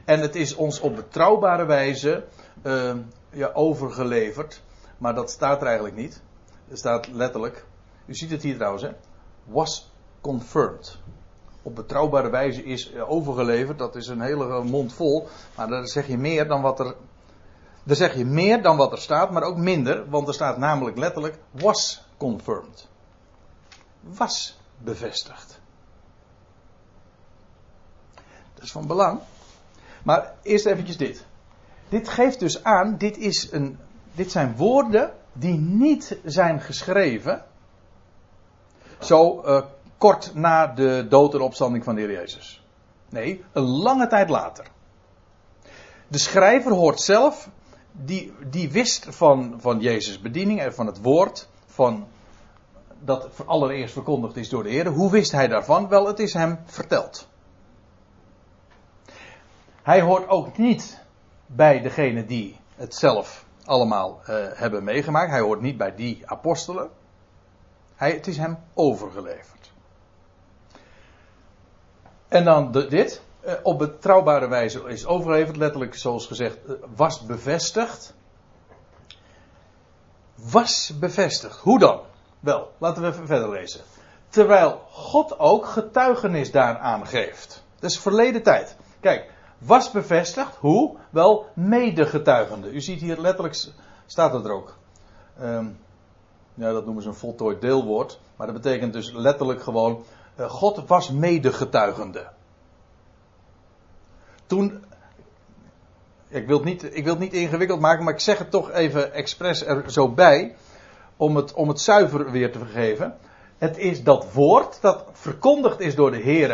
En 0.06 0.20
het 0.20 0.36
is 0.36 0.56
ons 0.56 0.80
op 0.80 0.96
betrouwbare 0.96 1.66
wijze 1.66 2.26
uh, 2.64 2.94
ja, 3.30 3.52
overgeleverd. 3.54 4.62
Maar 4.98 5.16
dat 5.16 5.30
staat 5.30 5.62
er 5.62 5.68
eigenlijk 5.68 5.96
niet. 5.96 6.22
Er 6.70 6.78
staat 6.78 7.08
letterlijk, 7.08 7.66
u 8.06 8.16
ziet 8.16 8.32
het 8.32 8.42
hier 8.42 8.56
trouwens, 8.56 8.84
hè, 8.84 8.92
was 9.44 9.92
confirmed. 10.22 10.98
Op 11.62 11.76
betrouwbare 11.76 12.30
wijze 12.30 12.64
is 12.64 12.92
eh, 12.92 13.10
overgeleverd, 13.10 13.78
dat 13.78 13.96
is 13.96 14.08
een 14.08 14.22
hele 14.22 14.64
mond 14.64 14.94
vol, 14.94 15.28
maar 15.56 15.68
daar 15.68 15.88
zeg 15.88 16.08
je 16.08 16.18
meer 16.18 16.48
dan 16.48 16.62
wat 16.62 16.80
er. 16.80 16.96
Daar 17.86 17.96
zeg 17.96 18.16
je 18.16 18.26
meer 18.26 18.62
dan 18.62 18.78
wat 18.78 18.92
er 18.92 18.98
staat, 18.98 19.32
maar 19.32 19.44
ook 19.44 19.58
minder, 19.58 20.10
want 20.10 20.28
er 20.28 20.34
staat 20.34 20.58
namelijk 20.58 20.98
letterlijk 20.98 21.38
was 21.52 22.04
confirmed. 22.18 22.88
Was 24.00 24.60
bevestigd. 24.78 25.60
Dat 28.54 28.64
is 28.64 28.72
van 28.72 28.88
belang. 28.88 29.20
Maar 30.04 30.34
eerst 30.42 30.66
eventjes 30.66 30.98
dit. 30.98 31.26
Dit 31.90 32.10
geeft 32.10 32.40
dus 32.40 32.64
aan, 32.64 32.98
dit, 32.98 33.18
is 33.18 33.52
een, 33.52 33.80
dit 34.12 34.32
zijn 34.32 34.56
woorden 34.56 35.14
die 35.34 35.58
niet 35.58 36.18
zijn 36.24 36.62
geschreven. 36.62 37.46
Zo 39.00 39.44
uh, 39.46 39.62
kort 39.98 40.34
na 40.34 40.68
de 40.68 41.06
dood 41.10 41.34
en 41.34 41.42
opstanding 41.42 41.84
van 41.84 41.96
de 41.96 42.02
Heer 42.02 42.12
Jezus. 42.12 42.64
Nee, 43.10 43.44
een 43.52 43.64
lange 43.64 44.08
tijd 44.08 44.30
later. 44.30 44.66
De 46.08 46.18
schrijver 46.18 46.72
hoort 46.72 47.02
zelf, 47.02 47.50
die, 48.04 48.34
die 48.50 48.72
wist 48.72 49.06
van, 49.10 49.56
van 49.58 49.80
Jezus' 49.80 50.22
bediening 50.22 50.60
en 50.62 50.74
van 50.74 50.86
het 50.86 51.02
woord, 51.02 51.48
van 51.66 52.08
dat 53.00 53.30
allereerst 53.46 53.94
verkondigd 53.94 54.36
is 54.36 54.50
door 54.50 54.64
de 54.64 54.70
Heer. 54.70 54.88
Hoe 54.88 55.12
wist 55.12 55.32
hij 55.32 55.48
daarvan? 55.48 55.88
Wel, 55.88 56.08
het 56.08 56.20
is 56.20 56.34
hem 56.34 56.60
verteld. 56.66 57.28
Hij 59.84 60.02
hoort 60.02 60.28
ook 60.28 60.58
niet 60.58 61.00
bij 61.46 61.82
degene 61.82 62.26
die 62.26 62.60
het 62.76 62.96
zelf 62.96 63.46
allemaal 63.66 64.22
uh, 64.22 64.46
hebben 64.54 64.84
meegemaakt. 64.84 65.32
Hij 65.32 65.40
hoort 65.40 65.62
niet 65.62 65.78
bij 65.78 65.96
die 65.96 66.22
apostelen. 66.26 66.90
Hij, 67.96 68.12
het 68.12 68.28
is 68.28 68.38
hem 68.38 68.58
overgeleverd. 68.74 69.72
En 72.28 72.44
dan 72.44 72.72
dit. 72.72 73.22
Uh, 73.46 73.54
op 73.64 73.78
betrouwbare 73.78 74.48
wijze 74.48 74.84
is 74.88 75.06
overgeleverd. 75.06 75.58
Letterlijk, 75.58 75.96
zoals 75.96 76.28
gezegd, 76.28 76.58
uh, 76.68 76.76
was 76.96 77.26
bevestigd. 77.26 78.14
Was 80.36 80.98
bevestigd. 81.00 81.60
Hoe 81.60 81.80
dan? 81.80 82.00
Wel, 82.40 82.72
laten 82.78 83.02
we 83.02 83.08
even 83.08 83.28
verder 83.28 83.50
lezen. 83.50 83.82
Terwijl 84.30 84.82
God 84.90 85.40
ook 85.40 85.66
getuigenis 85.66 86.52
daaraan 86.52 87.08
geeft. 87.08 87.64
Dat 87.80 87.90
is 87.90 88.00
verleden 88.00 88.44
tijd. 88.44 88.76
Kijk, 89.00 89.32
was 89.58 89.92
bevestigd. 89.92 90.56
Hoe? 90.56 90.98
Wel, 91.10 91.46
medegetuigende. 91.54 92.72
U 92.72 92.82
ziet 92.82 93.00
hier 93.00 93.20
letterlijk, 93.20 93.66
staat 94.06 94.34
het 94.34 94.46
er 94.46 94.52
ook. 94.52 94.78
Um, 95.42 95.80
ja, 96.54 96.72
dat 96.72 96.86
noemen 96.86 97.04
ze 97.04 97.10
een 97.10 97.16
voltooid 97.16 97.62
deelwoord. 97.62 98.20
Maar 98.36 98.48
dat 98.48 98.56
betekent 98.56 98.94
dus 98.94 99.12
letterlijk 99.12 99.64
gewoon, 99.64 100.04
uh, 100.40 100.50
God 100.50 100.88
was 100.88 101.12
medegetuigende. 101.12 102.28
Toen, 104.46 104.86
ik 106.28 106.48
wil, 106.48 106.58
het 106.58 106.66
niet, 106.66 106.96
ik 106.96 107.04
wil 107.04 107.18
niet 107.18 107.34
ingewikkeld 107.34 107.80
maken, 107.80 108.04
maar 108.04 108.14
ik 108.14 108.20
zeg 108.20 108.38
het 108.38 108.52
toch 108.52 108.72
even 108.72 109.14
expres 109.14 109.66
er 109.66 109.92
zo 109.92 110.10
bij 110.10 110.56
om 111.18 111.36
het, 111.36 111.54
om 111.54 111.68
het 111.68 111.82
zuiver 111.82 112.32
weer 112.32 112.52
te 112.52 112.60
vergeven. 112.60 113.18
Het 113.58 113.78
is 113.78 114.04
dat 114.04 114.34
woord 114.34 114.82
dat 114.82 115.06
verkondigd 115.12 115.80
is 115.80 115.96
door 115.96 116.12
de 116.12 116.18
Heer. 116.18 116.50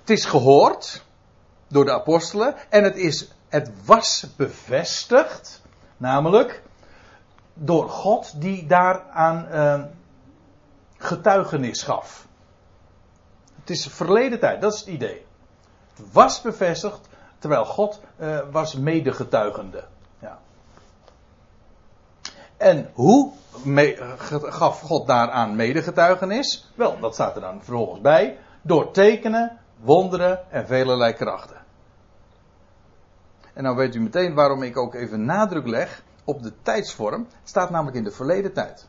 Het 0.00 0.10
is 0.10 0.24
gehoord 0.24 1.04
door 1.68 1.84
de 1.84 1.92
apostelen 1.92 2.54
en 2.68 2.84
het, 2.84 2.96
is, 2.96 3.28
het 3.48 3.70
was 3.84 4.26
bevestigd, 4.36 5.62
namelijk 5.96 6.62
door 7.54 7.88
God 7.88 8.40
die 8.40 8.66
daaraan 8.66 9.48
uh, 9.52 9.84
getuigenis 10.98 11.82
gaf. 11.82 12.26
Het 13.60 13.70
is 13.70 13.86
verleden 13.86 14.40
tijd, 14.40 14.60
dat 14.60 14.72
is 14.72 14.78
het 14.80 14.88
idee. 14.88 15.26
Het 15.96 16.12
was 16.12 16.40
bevestigd 16.40 17.08
terwijl 17.38 17.64
God 17.64 18.00
uh, 18.20 18.38
was 18.50 18.74
medegetuigende. 18.74 19.84
Ja. 20.18 20.38
En 22.56 22.90
hoe 22.92 23.32
gaf 24.42 24.80
God 24.80 25.06
daaraan 25.06 25.56
medegetuigenis? 25.56 26.70
Wel, 26.74 27.00
dat 27.00 27.14
staat 27.14 27.34
er 27.34 27.40
dan 27.40 27.62
vervolgens 27.62 28.00
bij. 28.00 28.38
Door 28.62 28.90
tekenen, 28.90 29.58
wonderen 29.80 30.50
en 30.50 30.66
velelei 30.66 31.12
krachten. 31.12 31.62
En 33.52 33.62
nou 33.62 33.76
weet 33.76 33.94
u 33.94 34.00
meteen 34.00 34.34
waarom 34.34 34.62
ik 34.62 34.76
ook 34.76 34.94
even 34.94 35.24
nadruk 35.24 35.66
leg 35.66 36.02
op 36.24 36.42
de 36.42 36.52
tijdsvorm. 36.62 37.26
Het 37.40 37.48
staat 37.48 37.70
namelijk 37.70 37.96
in 37.96 38.04
de 38.04 38.10
verleden 38.10 38.52
tijd. 38.52 38.88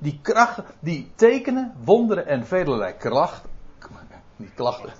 Die 0.00 0.18
krachten, 0.22 0.64
die 0.80 1.12
tekenen, 1.14 1.74
wonderen 1.84 2.26
en 2.26 2.46
velelei 2.46 2.96
krachten. 2.96 3.50
Niet 4.36 4.54
klachten. 4.54 4.92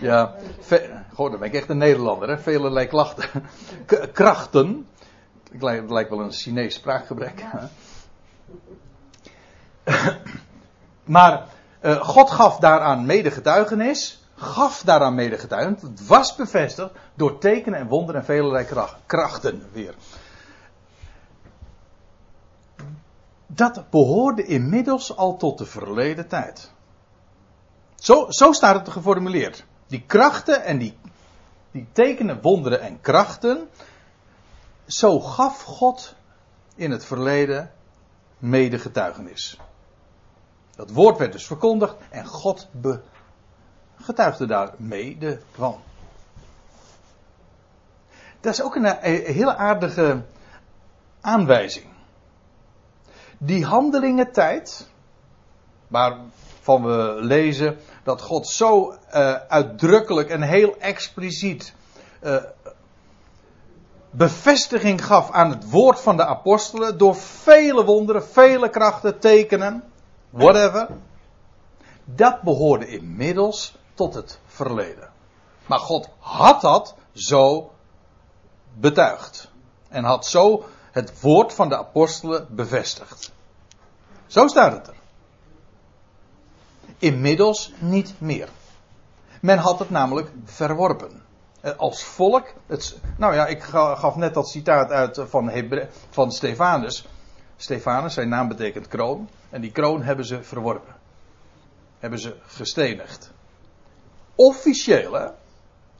Ja, 0.00 0.34
goh, 1.14 1.30
dan 1.30 1.38
ben 1.38 1.48
ik 1.48 1.54
echt 1.54 1.68
een 1.68 1.78
Nederlander, 1.78 2.28
hè? 2.28 2.86
Klachten. 2.86 3.28
krachten. 4.12 4.86
Het 5.52 5.90
lijkt 5.90 6.10
wel 6.10 6.20
een 6.20 6.32
Chinees 6.32 6.74
spraakgebrek. 6.74 7.44
maar 11.04 11.46
uh, 11.82 12.00
God 12.00 12.30
gaf 12.30 12.58
daaraan 12.58 13.06
medegetuigenis. 13.06 14.24
Gaf 14.34 14.82
daaraan 14.82 15.14
medegetuigenis. 15.14 15.82
Het 15.82 16.06
was 16.06 16.34
bevestigd 16.34 16.90
door 17.14 17.38
tekenen 17.38 17.78
en 17.78 17.86
wonderen 17.86 18.20
en 18.20 18.26
velelei 18.26 18.66
krachten 19.06 19.62
weer. 19.72 19.94
Dat 23.46 23.90
behoorde 23.90 24.44
inmiddels 24.44 25.16
al 25.16 25.36
tot 25.36 25.58
de 25.58 25.66
verleden 25.66 26.28
tijd. 26.28 26.74
Zo, 27.96 28.26
zo 28.28 28.52
staat 28.52 28.74
het 28.74 28.88
geformuleerd. 28.88 29.64
Die 29.86 30.02
krachten 30.06 30.64
en 30.64 30.78
die, 30.78 30.98
die 31.70 31.86
tekenen, 31.92 32.40
wonderen 32.40 32.80
en 32.80 33.00
krachten 33.00 33.68
zo 34.86 35.20
gaf 35.20 35.62
God 35.62 36.14
in 36.74 36.90
het 36.90 37.04
verleden 37.04 37.72
mede 38.38 38.78
getuigenis. 38.78 39.58
Dat 40.76 40.90
woord 40.90 41.18
werd 41.18 41.32
dus 41.32 41.46
verkondigd 41.46 41.96
en 42.10 42.26
God 42.26 42.68
getuigde 43.96 44.46
daar 44.46 44.74
mede 44.76 45.40
van. 45.50 45.80
Dat 48.40 48.52
is 48.52 48.62
ook 48.62 48.74
een, 48.74 48.96
hele 49.00 49.56
aardige 49.56 50.24
aanwijzing. 51.20 51.86
Die 53.38 53.64
handelingentijd, 53.64 54.90
waarvan 56.66 56.90
we 56.90 57.24
lezen 57.24 57.78
dat 58.02 58.22
God 58.22 58.48
zo 58.48 58.92
uh, 59.14 59.32
uitdrukkelijk 59.48 60.30
en 60.30 60.42
heel 60.42 60.76
expliciet 60.78 61.74
uh, 62.22 62.36
bevestiging 64.10 65.04
gaf 65.04 65.30
aan 65.30 65.50
het 65.50 65.70
woord 65.70 66.00
van 66.00 66.16
de 66.16 66.26
apostelen 66.26 66.98
door 66.98 67.16
vele 67.16 67.84
wonderen, 67.84 68.24
vele 68.24 68.70
krachten, 68.70 69.18
tekenen, 69.18 69.84
whatever. 70.30 70.88
Dat 72.04 72.42
behoorde 72.42 72.86
inmiddels 72.86 73.76
tot 73.94 74.14
het 74.14 74.38
verleden. 74.46 75.08
Maar 75.66 75.78
God 75.78 76.08
had 76.18 76.60
dat 76.60 76.94
zo 77.12 77.70
betuigd. 78.74 79.50
En 79.88 80.04
had 80.04 80.26
zo 80.26 80.64
het 80.90 81.20
woord 81.20 81.52
van 81.52 81.68
de 81.68 81.76
apostelen 81.76 82.46
bevestigd. 82.50 83.32
Zo 84.26 84.46
staat 84.46 84.72
het 84.72 84.86
er. 84.86 84.94
Inmiddels 86.98 87.72
niet 87.78 88.14
meer. 88.18 88.48
Men 89.40 89.58
had 89.58 89.78
het 89.78 89.90
namelijk 89.90 90.30
verworpen. 90.44 91.22
Eh, 91.60 91.72
als 91.76 92.04
volk. 92.04 92.46
Het, 92.66 92.98
nou 93.18 93.34
ja, 93.34 93.46
ik 93.46 93.62
gaf 93.62 94.16
net 94.16 94.34
dat 94.34 94.48
citaat 94.48 94.90
uit 94.90 95.18
eh, 95.18 95.24
van, 95.26 95.50
van 96.10 96.32
Stefanus. 96.32 97.08
Stefanus, 97.56 98.14
zijn 98.14 98.28
naam 98.28 98.48
betekent 98.48 98.88
kroon. 98.88 99.28
En 99.50 99.60
die 99.60 99.72
kroon 99.72 100.02
hebben 100.02 100.24
ze 100.24 100.42
verworpen. 100.42 100.94
Hebben 101.98 102.18
ze 102.18 102.36
gestenigd. 102.46 103.32
Officieel? 104.34 105.30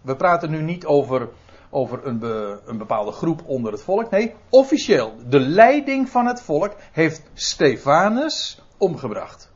We 0.00 0.16
praten 0.16 0.50
nu 0.50 0.62
niet 0.62 0.86
over, 0.86 1.28
over 1.70 2.06
een, 2.06 2.22
een 2.66 2.78
bepaalde 2.78 3.12
groep 3.12 3.42
onder 3.46 3.72
het 3.72 3.82
volk. 3.82 4.10
Nee, 4.10 4.34
officieel. 4.48 5.14
De 5.26 5.40
leiding 5.40 6.08
van 6.08 6.26
het 6.26 6.42
volk 6.42 6.74
heeft 6.92 7.22
Stefanus 7.34 8.62
omgebracht. 8.76 9.50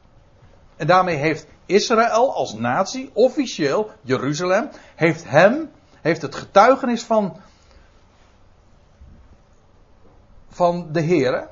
En 0.81 0.87
daarmee 0.87 1.17
heeft 1.17 1.47
Israël 1.67 2.35
als 2.35 2.55
natie, 2.55 3.11
officieel, 3.13 3.91
Jeruzalem, 4.03 4.71
heeft 4.95 5.29
hem 5.29 5.71
heeft 6.01 6.23
het 6.23 6.35
getuigenis 6.35 7.03
van, 7.03 7.37
van 10.49 10.93
de 10.93 11.01
Heer, 11.01 11.49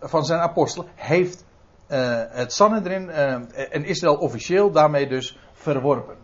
van 0.00 0.24
zijn 0.24 0.40
apostel, 0.40 0.88
heeft 0.94 1.44
uh, 1.88 2.22
het 2.28 2.52
Sanhedrin 2.52 3.02
uh, 3.08 3.32
en 3.74 3.84
Israël 3.84 4.16
officieel 4.16 4.70
daarmee 4.70 5.08
dus 5.08 5.38
verworpen. 5.52 6.16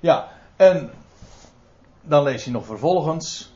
Ja, 0.00 0.28
en 0.56 0.90
dan 2.00 2.22
lees 2.22 2.44
je 2.44 2.50
nog 2.50 2.66
vervolgens. 2.66 3.55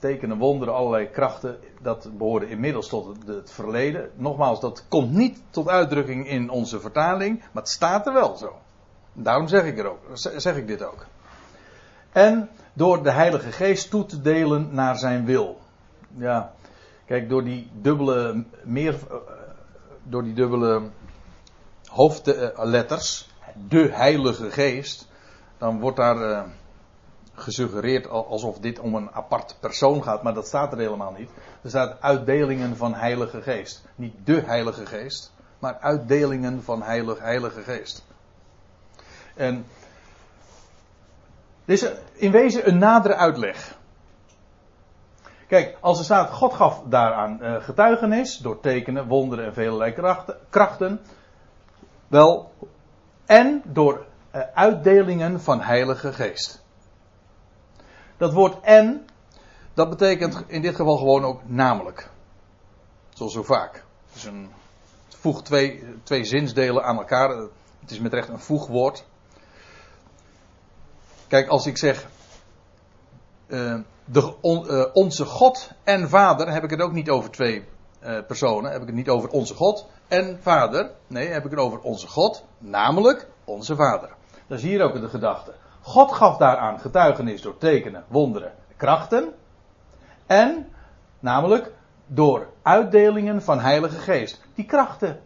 Tekenen, 0.00 0.38
wonderen, 0.38 0.74
allerlei 0.74 1.10
krachten. 1.10 1.58
Dat 1.80 2.08
behoorde 2.18 2.48
inmiddels 2.48 2.88
tot 2.88 3.16
het, 3.26 3.52
verleden. 3.52 4.10
Nogmaals, 4.14 4.60
dat 4.60 4.84
komt 4.88 5.12
niet 5.12 5.42
tot 5.50 5.68
uitdrukking 5.68 6.28
in 6.28 6.50
onze 6.50 6.80
vertaling. 6.80 7.38
Maar 7.38 7.62
het 7.62 7.68
staat 7.72 8.06
er 8.06 8.12
wel 8.12 8.36
zo. 8.36 8.58
Daarom 9.12 9.48
zeg 9.48 9.64
ik, 9.64 9.78
er 9.78 9.90
ook, 9.90 10.00
zeg 10.14 10.56
ik 10.56 10.66
dit 10.66 10.82
ook. 10.82 11.06
En 12.12 12.48
door 12.72 13.02
de 13.02 13.10
Heilige 13.10 13.52
Geest 13.52 13.90
toe 13.90 14.06
te 14.06 14.20
delen 14.20 14.68
naar 14.74 14.98
zijn 14.98 15.24
wil. 15.24 15.58
Ja, 16.16 16.52
kijk, 17.06 17.28
door 17.28 17.44
die 17.44 17.70
dubbele, 17.72 18.44
meer, 18.64 18.94
eh, 19.10 19.16
door 20.02 20.22
die 20.22 20.34
dubbele 20.34 20.82
hoofdletters, 21.86 23.28
de 23.68 23.88
Heilige 23.92 24.50
Geest, 24.50 25.08
dan 25.58 25.80
wordt 25.80 25.96
daar 25.96 26.30
uh, 26.30 26.42
gesuggereerd 27.42 28.08
alsof 28.08 28.58
dit 28.58 28.78
om 28.78 28.94
een 28.94 29.10
apart 29.10 29.56
persoon 29.60 30.02
gaat, 30.02 30.22
maar 30.22 30.34
dat 30.34 30.46
staat 30.46 30.72
er 30.72 30.78
helemaal 30.78 31.14
niet. 31.18 31.30
Er 31.62 31.68
staat 31.68 32.00
uitdelingen 32.00 32.76
van 32.76 32.94
Heilige 32.94 33.42
Geest. 33.42 33.84
Niet 33.94 34.14
de 34.24 34.40
Heilige 34.40 34.86
Geest, 34.86 35.32
maar 35.58 35.78
uitdelingen 35.78 36.62
van 36.62 36.82
Heilige, 36.82 37.22
Heilige 37.22 37.62
Geest. 37.62 38.04
En 39.34 39.66
dit 41.64 41.82
is 41.82 41.90
in 42.12 42.30
wezen 42.30 42.68
een 42.68 42.78
nadere 42.78 43.14
uitleg. 43.14 43.78
Kijk, 45.46 45.76
als 45.80 45.98
er 45.98 46.04
staat, 46.04 46.30
God 46.30 46.54
gaf 46.54 46.82
daaraan 46.86 47.38
uh, 47.42 47.62
getuigenis 47.62 48.36
door 48.36 48.60
tekenen, 48.60 49.06
wonderen 49.06 49.44
en 49.44 49.54
vele 49.54 49.92
krachten, 49.92 50.36
krachten. 50.50 51.00
Wel, 52.08 52.52
en 53.26 53.62
door 53.64 54.06
uh, 54.34 54.42
uitdelingen 54.54 55.40
van 55.40 55.60
Heilige 55.60 56.12
Geest. 56.12 56.64
Dat 58.20 58.32
woord 58.32 58.60
en, 58.60 59.06
dat 59.74 59.88
betekent 59.88 60.44
in 60.46 60.62
dit 60.62 60.74
geval 60.74 60.96
gewoon 60.96 61.24
ook 61.24 61.40
namelijk. 61.48 62.10
Zoals 63.08 63.32
zo 63.32 63.42
vaak. 63.42 63.84
Een, 64.26 64.50
het 65.06 65.16
voegt 65.16 65.44
twee, 65.44 65.84
twee 66.02 66.24
zinsdelen 66.24 66.84
aan 66.84 66.96
elkaar. 66.96 67.28
Het 67.80 67.90
is 67.90 67.98
met 67.98 68.12
recht 68.12 68.28
een 68.28 68.40
voegwoord. 68.40 69.04
Kijk, 71.28 71.48
als 71.48 71.66
ik 71.66 71.76
zeg. 71.76 72.08
Uh, 73.46 73.80
de, 74.04 74.34
uh, 74.42 74.84
onze 74.92 75.24
God 75.24 75.70
en 75.84 76.08
Vader, 76.08 76.52
heb 76.52 76.64
ik 76.64 76.70
het 76.70 76.80
ook 76.80 76.92
niet 76.92 77.10
over 77.10 77.30
twee 77.30 77.64
uh, 78.02 78.26
personen. 78.26 78.70
Heb 78.70 78.80
ik 78.80 78.86
het 78.86 78.96
niet 78.96 79.08
over 79.08 79.30
onze 79.30 79.54
God 79.54 79.86
en 80.08 80.38
Vader. 80.42 80.90
Nee, 81.06 81.28
heb 81.28 81.44
ik 81.44 81.50
het 81.50 81.60
over 81.60 81.80
onze 81.80 82.08
God, 82.08 82.44
namelijk 82.58 83.28
onze 83.44 83.76
Vader. 83.76 84.10
Dat 84.46 84.58
is 84.58 84.64
hier 84.64 84.82
ook 84.82 85.00
de 85.00 85.08
gedachte. 85.08 85.54
God 85.90 86.12
gaf 86.12 86.36
daaraan 86.36 86.80
getuigenis 86.80 87.42
door 87.42 87.58
tekenen, 87.58 88.04
wonderen, 88.08 88.52
krachten. 88.76 89.32
En, 90.26 90.68
namelijk, 91.20 91.72
door 92.06 92.48
uitdelingen 92.62 93.42
van 93.42 93.60
Heilige 93.60 93.98
Geest. 93.98 94.40
Die 94.54 94.64
krachten 94.64 95.20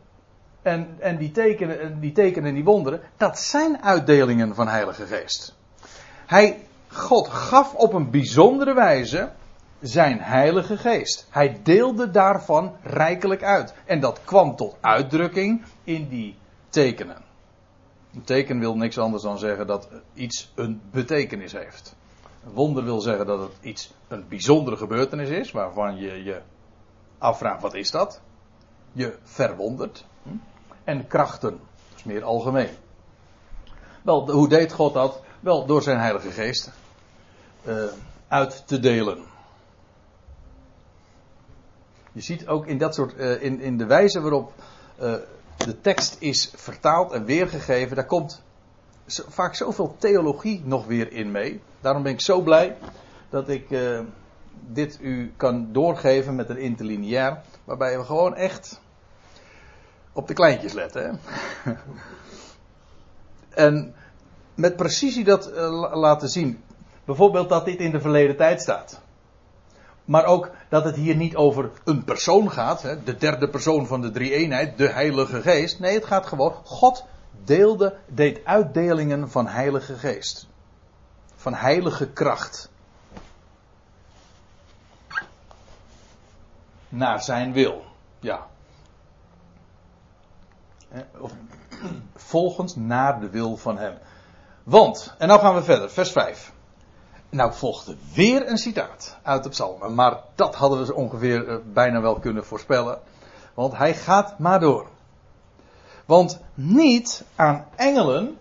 en, 0.63 0.97
en 0.99 1.17
die, 1.17 1.31
tekenen, 1.31 2.01
die 2.01 2.13
tekenen 2.13 2.49
en 2.49 2.55
die 2.55 2.65
wonderen, 2.65 3.01
dat 3.17 3.39
zijn 3.39 3.83
uitdelingen 3.83 4.55
van 4.55 4.69
Heilige 4.69 5.07
Geest. 5.07 5.57
Hij, 6.27 6.67
God 6.89 7.29
gaf 7.29 7.75
op 7.75 7.93
een 7.93 8.11
bijzondere 8.11 8.75
wijze 8.75 9.31
zijn 9.81 10.21
Heilige 10.21 10.77
Geest. 10.77 11.27
Hij 11.31 11.61
deelde 11.63 12.11
daarvan 12.11 12.77
rijkelijk 12.83 13.43
uit. 13.43 13.75
En 13.85 14.01
dat 14.01 14.21
kwam 14.25 14.57
tot 14.57 14.77
uitdrukking 14.81 15.65
in 15.85 16.09
die 16.09 16.37
tekenen. 16.69 17.25
Een 18.15 18.25
teken 18.25 18.59
wil 18.59 18.77
niks 18.77 18.99
anders 18.99 19.23
dan 19.23 19.39
zeggen 19.39 19.67
dat 19.67 19.89
iets 20.15 20.53
een 20.55 20.81
betekenis 20.91 21.53
heeft. 21.53 21.97
Een 22.45 22.53
wonder 22.53 22.85
wil 22.85 23.01
zeggen 23.01 23.27
dat 23.27 23.41
het 23.41 23.53
iets 23.61 23.93
een 24.09 24.29
bijzondere 24.29 24.77
gebeurtenis 24.77 25.29
is, 25.29 25.51
waarvan 25.51 25.97
je 25.97 26.25
je 26.25 26.41
afvraagt 27.19 27.63
wat 27.63 27.75
is 27.75 27.91
dat? 27.91 28.21
Je 28.93 29.19
verwondert. 29.23 30.05
Hm? 30.23 30.31
En 30.85 31.07
krachten, 31.07 31.51
dat 31.51 31.99
is 31.99 32.05
meer 32.05 32.25
algemeen. 32.25 32.71
Wel, 34.03 34.31
hoe 34.31 34.49
deed 34.49 34.73
God 34.73 34.95
dat? 34.95 35.23
Wel, 35.41 35.67
door 35.67 35.83
zijn 35.83 35.99
Heilige 35.99 36.31
Geest 36.31 36.71
uh, 37.67 37.85
uit 38.29 38.67
te 38.67 38.81
delen. 38.81 39.25
Je 42.13 42.21
ziet 42.21 42.47
ook 42.47 42.67
in 42.67 42.79
dat 42.79 42.95
soort, 42.95 43.19
uh, 43.19 43.43
in, 43.43 43.61
in 43.61 43.77
de 43.77 43.87
wijze 43.87 44.21
waarop 44.21 44.53
uh, 45.01 45.15
de 45.57 45.81
tekst 45.81 46.17
is 46.19 46.53
vertaald 46.55 47.13
en 47.13 47.25
weergegeven, 47.25 47.97
daar 47.97 48.07
komt 48.07 48.43
vaak 49.07 49.55
zoveel 49.55 49.97
theologie 49.99 50.63
nog 50.65 50.87
weer 50.87 51.13
in 51.13 51.31
mee. 51.31 51.61
Daarom 51.81 52.03
ben 52.03 52.13
ik 52.13 52.21
zo 52.21 52.41
blij 52.41 52.77
dat 53.31 53.49
ik 53.49 53.71
uh, 53.71 54.01
dit 54.61 54.99
u 55.01 55.33
kan 55.37 55.73
doorgeven 55.73 56.35
met 56.35 56.49
een 56.49 56.59
interlineair, 56.59 57.41
waarbij 57.65 57.99
we 57.99 58.05
gewoon 58.05 58.35
echt 58.35 58.81
op 60.13 60.29
de 60.29 60.35
kleintjes 60.35 60.73
letten. 60.73 61.21
Hè? 61.63 61.73
en 63.67 63.95
met 64.55 64.77
precisie 64.77 65.25
dat 65.25 65.51
uh, 65.53 65.95
laten 65.95 66.29
zien. 66.29 66.63
Bijvoorbeeld 67.05 67.49
dat 67.49 67.65
dit 67.65 67.79
in 67.79 67.91
de 67.91 68.01
verleden 68.01 68.37
tijd 68.37 68.61
staat. 68.61 69.01
Maar 70.05 70.25
ook 70.25 70.51
dat 70.69 70.85
het 70.85 70.97
hier 70.97 71.17
niet 71.17 71.37
over 71.37 71.71
een 71.85 72.05
persoon 72.05 72.51
gaat, 72.51 72.83
hè, 72.83 73.03
de 73.05 73.17
derde 73.17 73.49
persoon 73.49 73.87
van 73.87 74.01
de 74.01 74.11
drie 74.11 74.33
eenheid, 74.33 74.79
de 74.79 74.89
Heilige 74.89 75.43
Geest. 75.43 75.79
Nee, 75.79 75.95
het 75.95 76.05
gaat 76.05 76.27
gewoon, 76.27 76.55
God 76.65 77.05
deelde, 77.45 77.97
deed 78.07 78.45
uitdelingen 78.45 79.31
van 79.31 79.47
Heilige 79.47 79.95
Geest. 79.95 80.47
Van 81.37 81.55
heilige 81.55 82.09
kracht. 82.09 82.71
Naar 86.89 87.23
zijn 87.23 87.53
wil. 87.53 87.85
Ja. 88.21 88.47
Of, 91.19 91.33
volgens 92.15 92.77
naar 92.77 93.21
de 93.21 93.31
wil 93.31 93.57
van 93.57 93.79
hem. 93.79 93.99
Want, 94.63 95.15
en 95.19 95.29
nou 95.29 95.41
gaan 95.41 95.55
we 95.55 95.63
verder, 95.63 95.91
vers 95.91 96.13
5. 96.13 96.54
Nou 97.35 97.53
volgde 97.55 97.97
weer 98.15 98.49
een 98.49 98.59
citaat 98.59 99.19
uit 99.23 99.43
de 99.43 99.49
psalmen, 99.49 99.95
maar 99.95 100.21
dat 100.35 100.55
hadden 100.55 100.87
we 100.87 100.95
ongeveer 100.95 101.49
uh, 101.49 101.57
bijna 101.73 102.01
wel 102.01 102.19
kunnen 102.19 102.45
voorspellen. 102.45 102.99
Want 103.55 103.77
hij 103.77 103.95
gaat 103.95 104.39
maar 104.39 104.61
door. 104.61 104.89
Want 106.07 106.41
niet 106.55 107.25
aan 107.35 107.67
engelen 107.77 108.39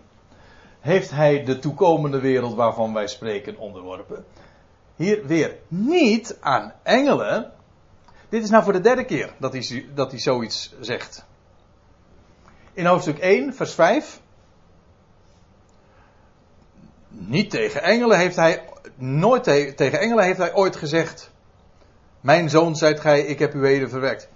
heeft 0.80 1.10
hij 1.10 1.44
de 1.44 1.58
toekomende 1.58 2.20
wereld 2.20 2.54
waarvan 2.54 2.92
wij 2.92 3.06
spreken 3.06 3.58
onderworpen. 3.58 4.24
Hier 4.96 5.26
weer 5.26 5.58
niet 5.68 6.36
aan 6.40 6.72
engelen. 6.82 7.52
Dit 8.28 8.42
is 8.42 8.50
nou 8.50 8.64
voor 8.64 8.72
de 8.72 8.80
derde 8.80 9.04
keer 9.04 9.34
dat 9.38 9.52
hij, 9.52 9.88
dat 9.94 10.10
hij 10.10 10.20
zoiets 10.20 10.74
zegt. 10.80 11.24
In 12.72 12.86
hoofdstuk 12.86 13.18
1, 13.18 13.54
vers 13.54 13.74
5 13.74 14.20
niet 17.18 17.50
tegen 17.50 17.82
engelen 17.82 18.18
heeft 18.18 18.36
hij, 18.36 18.62
nooit 18.94 19.44
te, 19.44 19.72
tegen 19.76 20.00
engelen 20.00 20.24
heeft 20.24 20.38
hij 20.38 20.54
ooit 20.54 20.76
gezegd, 20.76 21.30
mijn 22.20 22.50
zoon 22.50 22.76
zijt 22.76 23.00
gij, 23.00 23.20
ik 23.20 23.38
heb 23.38 23.54
u 23.54 23.66
heden 23.66 23.90
verwekt. 23.90 24.28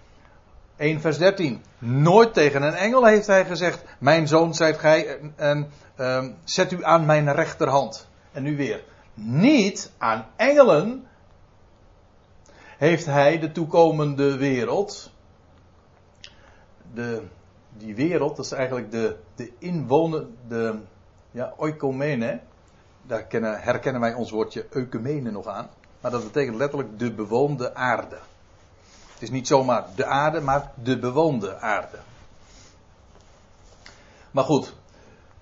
1 0.76 1.00
vers 1.00 1.18
13. 1.18 1.62
Nooit 1.78 2.34
tegen 2.34 2.62
een 2.62 2.74
engel 2.74 3.04
heeft 3.04 3.26
hij 3.26 3.44
gezegd, 3.44 3.84
mijn 3.98 4.28
zoon 4.28 4.54
zijt 4.54 4.78
gij 4.78 5.18
en, 5.18 5.32
en 5.36 5.70
um, 6.00 6.36
zet 6.44 6.72
u 6.72 6.84
aan 6.84 7.06
mijn 7.06 7.32
rechterhand. 7.32 8.08
En 8.32 8.42
nu 8.42 8.56
weer. 8.56 8.82
Niet 9.14 9.90
aan 9.98 10.26
engelen 10.36 11.06
heeft 12.78 13.06
hij 13.06 13.38
de 13.38 13.52
toekomende 13.52 14.36
wereld, 14.36 15.12
de, 16.94 17.22
die 17.76 17.94
wereld, 17.94 18.36
dat 18.36 18.44
is 18.44 18.52
eigenlijk 18.52 18.90
de, 18.90 19.16
de 19.34 19.52
inwoner, 19.58 20.26
de 20.48 20.78
ja, 21.30 21.52
oikomene, 21.56 22.40
daar 23.08 23.22
kennen, 23.22 23.60
herkennen 23.60 24.00
wij 24.00 24.14
ons 24.14 24.30
woordje 24.30 24.66
eukemene 24.70 25.30
nog 25.30 25.46
aan. 25.46 25.68
Maar 26.00 26.10
dat 26.10 26.22
betekent 26.24 26.56
letterlijk 26.56 26.98
de 26.98 27.12
bewoonde 27.12 27.74
aarde. 27.74 28.18
Het 29.12 29.22
is 29.22 29.30
niet 29.30 29.46
zomaar 29.46 29.84
de 29.94 30.04
aarde, 30.04 30.40
maar 30.40 30.70
de 30.82 30.98
bewoonde 30.98 31.58
aarde. 31.58 31.98
Maar 34.30 34.44
goed, 34.44 34.74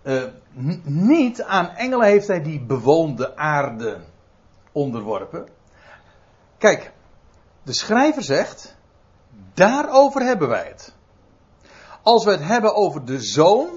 uh, 0.03 0.23
niet 0.85 1.43
aan 1.43 1.69
engelen 1.69 2.07
heeft 2.07 2.29
hij 2.29 2.43
die 2.43 2.61
bewoonde 2.61 3.37
aarde 3.37 4.01
onderworpen. 4.73 5.49
Kijk, 6.59 6.93
de 7.63 7.75
schrijver 7.75 8.23
zegt, 8.23 8.77
daarover 9.55 10.21
hebben 10.21 10.49
wij 10.49 10.67
het. 10.67 10.95
Als 12.03 12.25
we 12.25 12.31
het 12.31 12.45
hebben 12.45 12.75
over 12.75 13.05
de 13.05 13.21
zoon, 13.21 13.69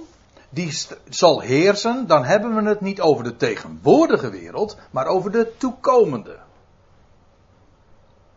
die 0.49 0.77
zal 1.09 1.39
heersen, 1.39 2.07
dan 2.07 2.23
hebben 2.23 2.55
we 2.55 2.69
het 2.69 2.81
niet 2.81 3.01
over 3.01 3.23
de 3.23 3.35
tegenwoordige 3.35 4.29
wereld, 4.29 4.77
maar 4.91 5.05
over 5.05 5.31
de 5.31 5.53
toekomende. 5.57 6.38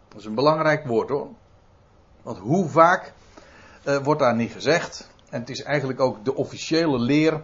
Dat 0.08 0.18
is 0.20 0.24
een 0.24 0.34
belangrijk 0.34 0.86
woord 0.86 1.08
hoor. 1.08 1.28
Want 2.22 2.38
hoe 2.38 2.68
vaak 2.68 3.12
uh, 3.84 3.96
wordt 3.96 4.20
daar 4.20 4.36
niet 4.36 4.52
gezegd, 4.52 5.10
en 5.30 5.40
het 5.40 5.50
is 5.50 5.62
eigenlijk 5.62 6.00
ook 6.00 6.24
de 6.24 6.34
officiële 6.34 6.98
leer 6.98 7.42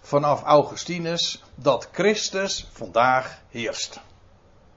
vanaf 0.00 0.42
Augustinus, 0.42 1.44
dat 1.54 1.88
Christus 1.92 2.68
vandaag 2.72 3.40
heerst. 3.48 4.00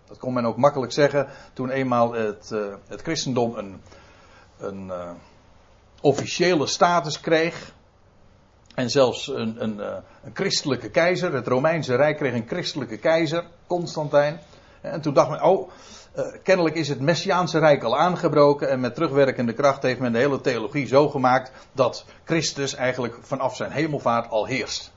Dat 0.05 0.17
kon 0.17 0.33
men 0.33 0.45
ook 0.45 0.57
makkelijk 0.57 0.91
zeggen 0.91 1.27
toen 1.53 1.69
eenmaal 1.69 2.13
het, 2.13 2.49
uh, 2.53 2.73
het 2.87 3.01
christendom 3.01 3.55
een, 3.55 3.81
een 4.57 4.85
uh, 4.85 5.11
officiële 6.01 6.67
status 6.67 7.19
kreeg. 7.19 7.73
En 8.75 8.89
zelfs 8.89 9.27
een, 9.27 9.63
een, 9.63 9.79
eh, 9.79 9.97
een, 10.23 10.31
christelijke 10.33 10.89
keizer. 10.89 11.33
Het 11.33 11.47
Romeinse 11.47 11.95
Rijk 11.95 12.17
kreeg 12.17 12.33
een 12.33 12.47
christelijke 12.47 12.97
keizer, 12.97 13.45
Constantijn. 13.67 14.39
En 14.81 15.01
toen 15.01 15.13
dacht 15.13 15.29
men, 15.29 15.43
oh, 15.43 15.69
uh, 16.15 16.25
kennelijk 16.43 16.75
is 16.75 16.87
het 16.87 16.99
Messiaanse 16.99 17.59
Rijk 17.59 17.83
al 17.83 17.97
aangebroken. 17.97 18.69
En 18.69 18.79
met 18.79 18.95
terugwerkende 18.95 19.53
kracht 19.53 19.83
heeft 19.83 19.99
men 19.99 20.11
de 20.11 20.17
hele 20.17 20.41
theologie 20.41 20.87
zo 20.87 21.09
gemaakt 21.09 21.51
dat 21.71 22.05
Christus 22.23 22.75
eigenlijk 22.75 23.17
vanaf 23.21 23.55
zijn 23.55 23.71
hemelvaart 23.71 24.29
al 24.29 24.45
heerst. 24.45 24.91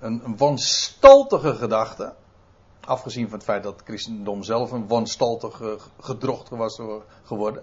Een, 0.00 0.20
een 0.24 0.36
wanstaltige 0.36 1.54
gedachte. 1.54 2.14
Afgezien 2.80 3.28
van 3.28 3.38
het 3.38 3.46
feit 3.46 3.62
dat 3.62 3.72
het 3.72 3.84
christendom 3.84 4.42
zelf 4.42 4.70
een 4.72 4.86
wanstaltig 4.86 5.60
gedrocht 6.00 6.48
was 6.48 6.80
geworden. 7.22 7.62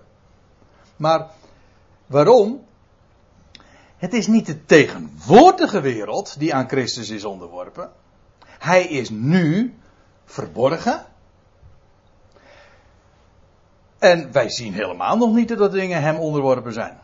Maar 0.96 1.32
waarom? 2.06 2.66
Het 3.98 4.14
is 4.14 4.28
niet 4.28 4.46
de 4.46 4.66
tegenwoordige 4.66 5.82
wereld 5.82 6.40
die 6.40 6.54
aan 6.54 6.68
Christus 6.68 7.10
is 7.10 7.26
onderworpen. 7.26 7.92
Hij 8.46 8.84
is 8.84 9.10
nu 9.10 9.76
verborgen. 10.26 11.06
En 14.00 14.32
wij 14.32 14.50
zien 14.50 14.74
helemaal 14.74 15.18
nog 15.18 15.34
niet 15.34 15.58
dat 15.58 15.72
dingen 15.72 16.02
hem 16.02 16.16
onderworpen 16.16 16.74
zijn. 16.74 16.98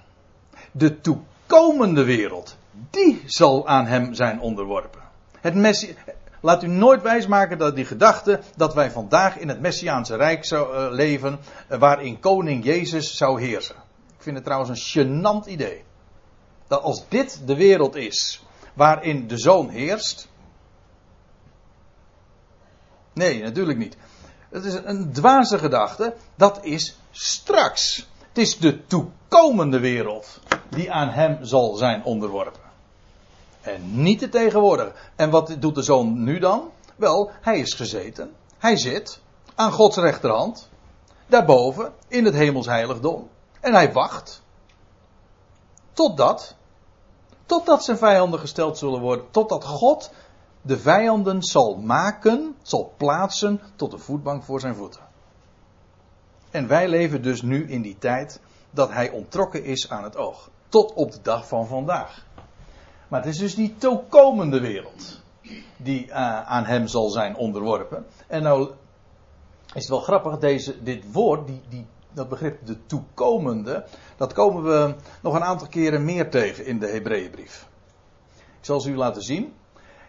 De 0.72 1.02
toekomende 1.02 2.04
wereld, 2.04 2.56
die 2.90 3.22
zal 3.26 3.68
aan 3.68 3.86
hem 3.86 4.14
zijn 4.14 4.40
onderworpen. 4.40 5.02
Het 5.40 5.56
Laat 6.42 6.64
u 6.64 6.68
nooit 6.68 7.02
wijsmaken 7.02 7.58
dat 7.58 7.76
die 7.76 7.86
gedachte 7.86 8.40
dat 8.56 8.74
wij 8.74 8.92
vandaag 8.92 9.38
in 9.38 9.48
het 9.48 9.60
Messiaanse 9.60 10.16
Rijk 10.16 10.46
zou 10.46 10.76
uh, 10.76 10.92
leven, 10.92 11.40
uh, 11.72 11.78
waarin 11.78 12.20
koning 12.20 12.64
Jezus 12.64 13.18
zou 13.18 13.42
heersen. 13.42 13.76
Ik 14.18 14.24
vind 14.24 14.36
het 14.36 14.46
trouwens 14.46 14.70
een 14.70 15.06
gênant 15.06 15.48
idee. 15.48 15.84
Dat 16.72 16.84
als 16.84 17.04
dit 17.08 17.42
de 17.46 17.56
wereld 17.56 17.96
is 17.96 18.44
waarin 18.74 19.28
de 19.28 19.38
zoon 19.38 19.70
heerst. 19.70 20.28
Nee, 23.14 23.42
natuurlijk 23.44 23.78
niet. 23.78 23.98
Het 24.50 24.66
is 24.66 24.74
een 24.74 25.12
dwaze 25.12 25.58
gedachte. 25.58 26.16
Dat 26.36 26.66
is 26.66 26.98
straks. 27.12 28.08
Het 28.28 28.38
is 28.38 28.58
de 28.58 28.86
toekomende 28.86 29.80
wereld 29.80 30.40
die 30.70 30.92
aan 30.92 31.10
hem 31.10 31.46
zal 31.46 31.76
zijn 31.76 32.04
onderworpen. 32.04 32.62
En 33.62 34.02
niet 34.02 34.20
de 34.20 34.30
tegenwoordige. 34.30 34.94
En 35.16 35.30
wat 35.30 35.56
doet 35.60 35.76
de 35.76 35.84
zoon 35.84 36.24
nu 36.24 36.40
dan? 36.40 36.72
Wel, 36.96 37.32
hij 37.42 37.60
is 37.60 37.74
gezeten. 37.74 38.36
Hij 38.58 38.78
zit 38.78 39.22
aan 39.56 39.72
Gods 39.72 39.98
rechterhand. 39.98 40.70
Daarboven, 41.28 41.94
in 42.08 42.26
het 42.26 42.34
hemelsheiligdom. 42.34 43.30
En 43.60 43.74
hij 43.74 43.94
wacht. 43.94 44.42
Totdat. 45.94 46.60
Totdat 47.52 47.84
zijn 47.84 47.98
vijanden 47.98 48.40
gesteld 48.40 48.78
zullen 48.78 49.00
worden. 49.00 49.26
Totdat 49.32 49.64
God 49.66 50.12
de 50.62 50.78
vijanden 50.78 51.44
zal 51.44 51.76
maken, 51.76 52.56
zal 52.62 52.94
plaatsen 52.98 53.62
tot 53.76 53.92
de 53.92 53.98
voetbank 53.98 54.44
voor 54.44 54.60
zijn 54.60 54.76
voeten. 54.76 55.02
En 56.52 56.68
wij 56.68 56.88
leven 56.88 57.22
dus 57.22 57.42
nu 57.42 57.70
in 57.70 57.82
die 57.82 57.98
tijd 57.98 58.40
dat 58.70 58.92
hij 58.92 59.10
ontrokken 59.10 59.64
is 59.64 59.90
aan 59.90 60.04
het 60.04 60.18
oog. 60.18 60.50
Tot 60.70 60.94
op 60.94 61.12
de 61.12 61.22
dag 61.22 61.48
van 61.48 61.68
vandaag. 61.68 62.26
Maar 63.08 63.20
het 63.20 63.30
is 63.30 63.38
dus 63.38 63.56
die 63.56 63.76
toekomende 63.78 64.60
wereld 64.60 65.22
die 65.78 66.08
uh, 66.08 66.42
aan 66.42 66.66
hem 66.66 66.88
zal 66.88 67.10
zijn 67.10 67.36
onderworpen. 67.36 68.06
En 68.28 68.44
nou 68.44 68.72
is 69.74 69.82
het 69.82 69.90
wel 69.90 70.00
grappig, 70.00 70.38
deze, 70.38 70.84
dit 70.84 71.12
woord, 71.12 71.48
die, 71.48 71.62
die, 71.70 71.88
dat 72.14 72.30
begrip 72.30 72.66
de 72.66 72.86
toekomende, 72.86 73.86
dat 74.18 74.34
komen 74.34 74.64
we 74.64 74.96
nog 75.22 75.36
een 75.36 75.44
aantal 75.44 75.68
keren 75.68 76.06
meer 76.06 76.30
tegen 76.30 76.66
in 76.66 76.80
de 76.80 76.88
Hebreeënbrief. 76.88 77.68
Ik 78.36 78.66
zal 78.68 78.80
ze 78.80 78.90
u 78.90 78.96
laten 78.96 79.22
zien. 79.22 79.54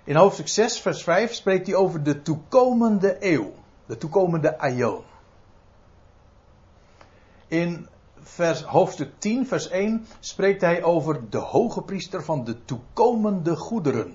In 0.04 0.16
hoofdstuk 0.16 0.48
6, 0.48 0.80
vers 0.80 1.02
5 1.02 1.34
spreekt 1.34 1.66
hij 1.66 1.76
over 1.76 2.02
de 2.02 2.22
toekomende 2.22 3.16
eeuw. 3.20 3.52
De 3.86 3.96
toekomende 3.96 4.58
aion. 4.58 5.02
In 7.46 7.88
vers, 8.22 8.62
hoofdstuk 8.62 9.12
10, 9.18 9.46
vers 9.46 9.68
1 9.68 10.06
spreekt 10.20 10.60
hij 10.60 10.82
over 10.82 11.30
de 11.30 11.38
hoge 11.38 11.82
priester 11.82 12.24
van 12.24 12.44
de 12.44 12.64
toekomende 12.64 13.56
goederen. 13.56 14.14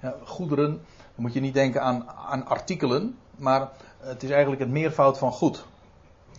Ja, 0.00 0.14
goederen, 0.24 0.70
dan 0.70 0.80
moet 1.16 1.32
je 1.32 1.40
niet 1.40 1.54
denken 1.54 1.82
aan, 1.82 2.08
aan 2.08 2.46
artikelen, 2.46 3.18
maar 3.36 3.70
het 3.98 4.22
is 4.22 4.30
eigenlijk 4.30 4.60
het 4.60 4.70
meervoud 4.70 5.18
van 5.18 5.32
goed. 5.32 5.64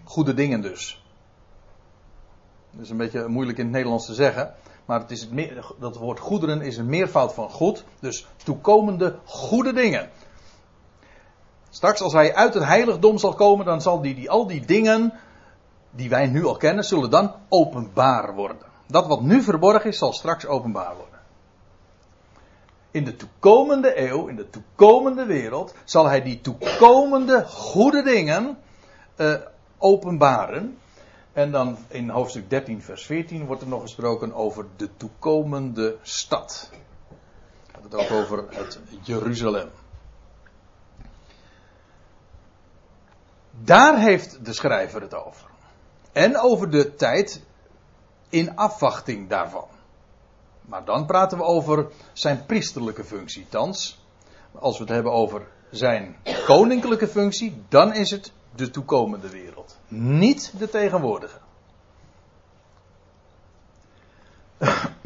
Goede 0.09 0.33
dingen 0.33 0.61
dus. 0.61 1.03
Dat 2.71 2.81
is 2.83 2.89
een 2.89 2.97
beetje 2.97 3.27
moeilijk 3.27 3.57
in 3.57 3.63
het 3.63 3.73
Nederlands 3.73 4.05
te 4.05 4.13
zeggen. 4.13 4.55
Maar 4.85 4.99
het 4.99 5.11
is 5.11 5.21
het 5.21 5.31
meer, 5.31 5.71
dat 5.79 5.95
woord 5.95 6.19
goederen 6.19 6.61
is 6.61 6.77
een 6.77 6.89
meervoud 6.89 7.33
van 7.33 7.49
goed. 7.49 7.83
Dus 7.99 8.27
toekomende 8.43 9.15
goede 9.25 9.73
dingen. 9.73 10.09
Straks 11.69 12.01
als 12.01 12.13
hij 12.13 12.35
uit 12.35 12.53
het 12.53 12.63
heiligdom 12.63 13.17
zal 13.17 13.33
komen, 13.33 13.65
dan 13.65 13.81
zal 13.81 14.01
hij 14.01 14.13
die, 14.13 14.29
al 14.29 14.47
die 14.47 14.65
dingen 14.65 15.13
die 15.91 16.09
wij 16.09 16.27
nu 16.27 16.45
al 16.45 16.57
kennen, 16.57 16.83
zullen 16.83 17.09
dan 17.09 17.33
openbaar 17.49 18.35
worden. 18.35 18.67
Dat 18.87 19.07
wat 19.07 19.21
nu 19.21 19.41
verborgen 19.41 19.89
is, 19.89 19.97
zal 19.97 20.13
straks 20.13 20.45
openbaar 20.45 20.95
worden. 20.95 21.19
In 22.91 23.03
de 23.03 23.15
toekomende 23.15 24.09
eeuw, 24.09 24.27
in 24.27 24.35
de 24.35 24.49
toekomende 24.49 25.25
wereld, 25.25 25.73
zal 25.83 26.05
hij 26.05 26.21
die 26.21 26.41
toekomende 26.41 27.45
goede 27.47 28.03
dingen 28.03 28.57
uh, 29.17 29.33
openbaren. 29.79 30.77
En 31.33 31.51
dan 31.51 31.77
in 31.87 32.09
hoofdstuk 32.09 32.49
13, 32.49 32.81
vers 32.81 33.05
14 33.05 33.45
wordt 33.45 33.61
er 33.61 33.67
nog 33.67 33.81
gesproken 33.81 34.33
over 34.33 34.65
de 34.75 34.89
toekomende 34.97 35.97
stad. 36.01 36.71
Gaat 37.71 37.83
het 37.83 37.95
ook 37.95 38.11
over 38.11 38.45
het 38.49 38.79
Jeruzalem. 39.01 39.69
Daar 43.63 43.99
heeft 43.99 44.45
de 44.45 44.53
schrijver 44.53 45.01
het 45.01 45.13
over. 45.13 45.49
En 46.11 46.37
over 46.37 46.69
de 46.69 46.95
tijd 46.95 47.41
in 48.29 48.55
afwachting 48.55 49.29
daarvan. 49.29 49.67
Maar 50.61 50.85
dan 50.85 51.05
praten 51.05 51.37
we 51.37 51.43
over 51.43 51.87
zijn 52.13 52.45
priesterlijke 52.45 53.03
functie. 53.03 53.45
Thans, 53.49 54.05
als 54.51 54.77
we 54.77 54.83
het 54.83 54.93
hebben 54.93 55.11
over 55.11 55.47
zijn 55.71 56.15
koninklijke 56.45 57.07
functie, 57.07 57.63
dan 57.69 57.93
is 57.93 58.11
het 58.11 58.31
de 58.59 58.69
toekomende 58.69 59.29
wereld. 59.29 59.77
Niet 59.87 60.53
de 60.57 60.69
tegenwoordige. 60.69 61.37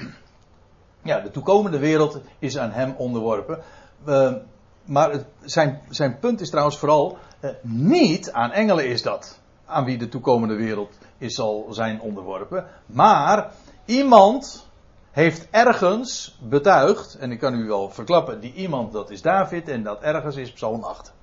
Ja, 1.06 1.20
de 1.20 1.32
toekomende 1.32 1.80
wereld 1.80 2.22
is 2.40 2.58
aan 2.58 2.72
hem 2.72 2.96
onderworpen. 2.98 3.64
Uh, 4.08 4.34
maar 4.86 5.12
het, 5.12 5.26
zijn, 5.42 5.82
zijn 5.90 6.20
punt 6.20 6.42
is 6.42 6.50
trouwens 6.50 6.78
vooral, 6.78 7.18
uh, 7.42 7.52
niet 7.62 8.32
aan 8.32 8.52
engelen 8.52 8.88
is 8.88 9.02
dat 9.02 9.40
aan 9.66 9.86
wie 9.86 9.98
de 9.98 10.10
toekomende 10.10 10.56
wereld 10.56 10.98
is, 11.18 11.36
zal 11.36 11.68
zijn 11.70 12.02
onderworpen. 12.02 12.68
Maar 12.86 13.52
iemand 13.86 14.68
heeft 15.12 15.48
ergens 15.52 16.38
betuigd, 16.42 17.16
en 17.16 17.32
ik 17.32 17.40
kan 17.40 17.54
u 17.54 17.68
wel 17.68 17.90
verklappen, 17.90 18.40
die 18.40 18.54
iemand 18.54 18.92
dat 18.92 19.10
is 19.10 19.22
David 19.22 19.70
en 19.70 19.84
dat 19.84 20.02
ergens 20.02 20.36
is 20.36 20.52
Psalm 20.52 20.84
8. 20.84 21.14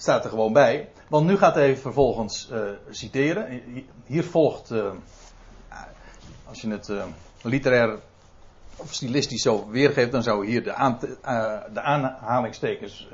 Staat 0.00 0.24
er 0.24 0.30
gewoon 0.30 0.52
bij. 0.52 0.88
Want 1.08 1.26
nu 1.26 1.36
gaat 1.36 1.54
hij 1.54 1.76
vervolgens 1.76 2.48
uh, 2.52 2.58
citeren. 2.90 3.62
Hier 4.06 4.24
volgt, 4.24 4.70
uh, 4.70 4.90
als 6.48 6.60
je 6.60 6.70
het 6.70 6.88
uh, 6.88 7.04
literair 7.42 7.98
of 8.76 8.94
stilistisch 8.94 9.42
zo 9.42 9.68
weergeeft, 9.68 10.12
dan 10.12 10.22
zou 10.22 10.46
hier 10.46 10.62
de, 10.62 11.16
de 11.72 11.80
aanhalingstekens 11.80 13.08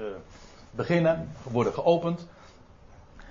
beginnen, 0.70 1.32
worden 1.42 1.72
geopend. 1.72 2.26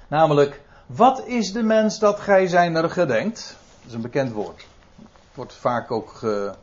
Namelijk, 0.07 0.61
wat 0.85 1.25
is 1.25 1.51
de 1.51 1.63
mens 1.63 1.99
dat 1.99 2.19
gij 2.19 2.47
zijner 2.47 2.89
gedenkt? 2.89 3.57
Dat 3.77 3.87
is 3.87 3.93
een 3.93 4.01
bekend 4.01 4.31
woord. 4.31 4.67
Het 4.97 5.35
wordt 5.35 5.53
vaak 5.53 5.91
ook 5.91 6.09
ge, 6.09 6.53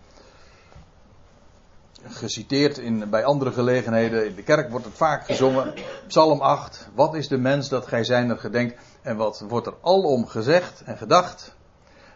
geciteerd 2.05 2.79
in, 2.79 3.11
bij 3.11 3.25
andere 3.25 3.53
gelegenheden. 3.53 4.27
In 4.27 4.35
de 4.35 4.43
kerk 4.43 4.71
wordt 4.71 4.85
het 4.85 4.95
vaak 4.95 5.25
gezongen. 5.25 5.75
Psalm 6.07 6.41
8. 6.41 6.89
Wat 6.95 7.15
is 7.15 7.29
de 7.29 7.39
mens 7.39 7.69
dat 7.69 7.87
gij 7.87 8.05
zijner 8.05 8.39
gedenkt? 8.39 8.81
En 9.03 9.17
wat 9.17 9.45
wordt 9.49 9.67
er 9.67 9.75
alom 9.81 10.27
gezegd 10.27 10.83
en 10.85 10.97
gedacht? 10.97 11.55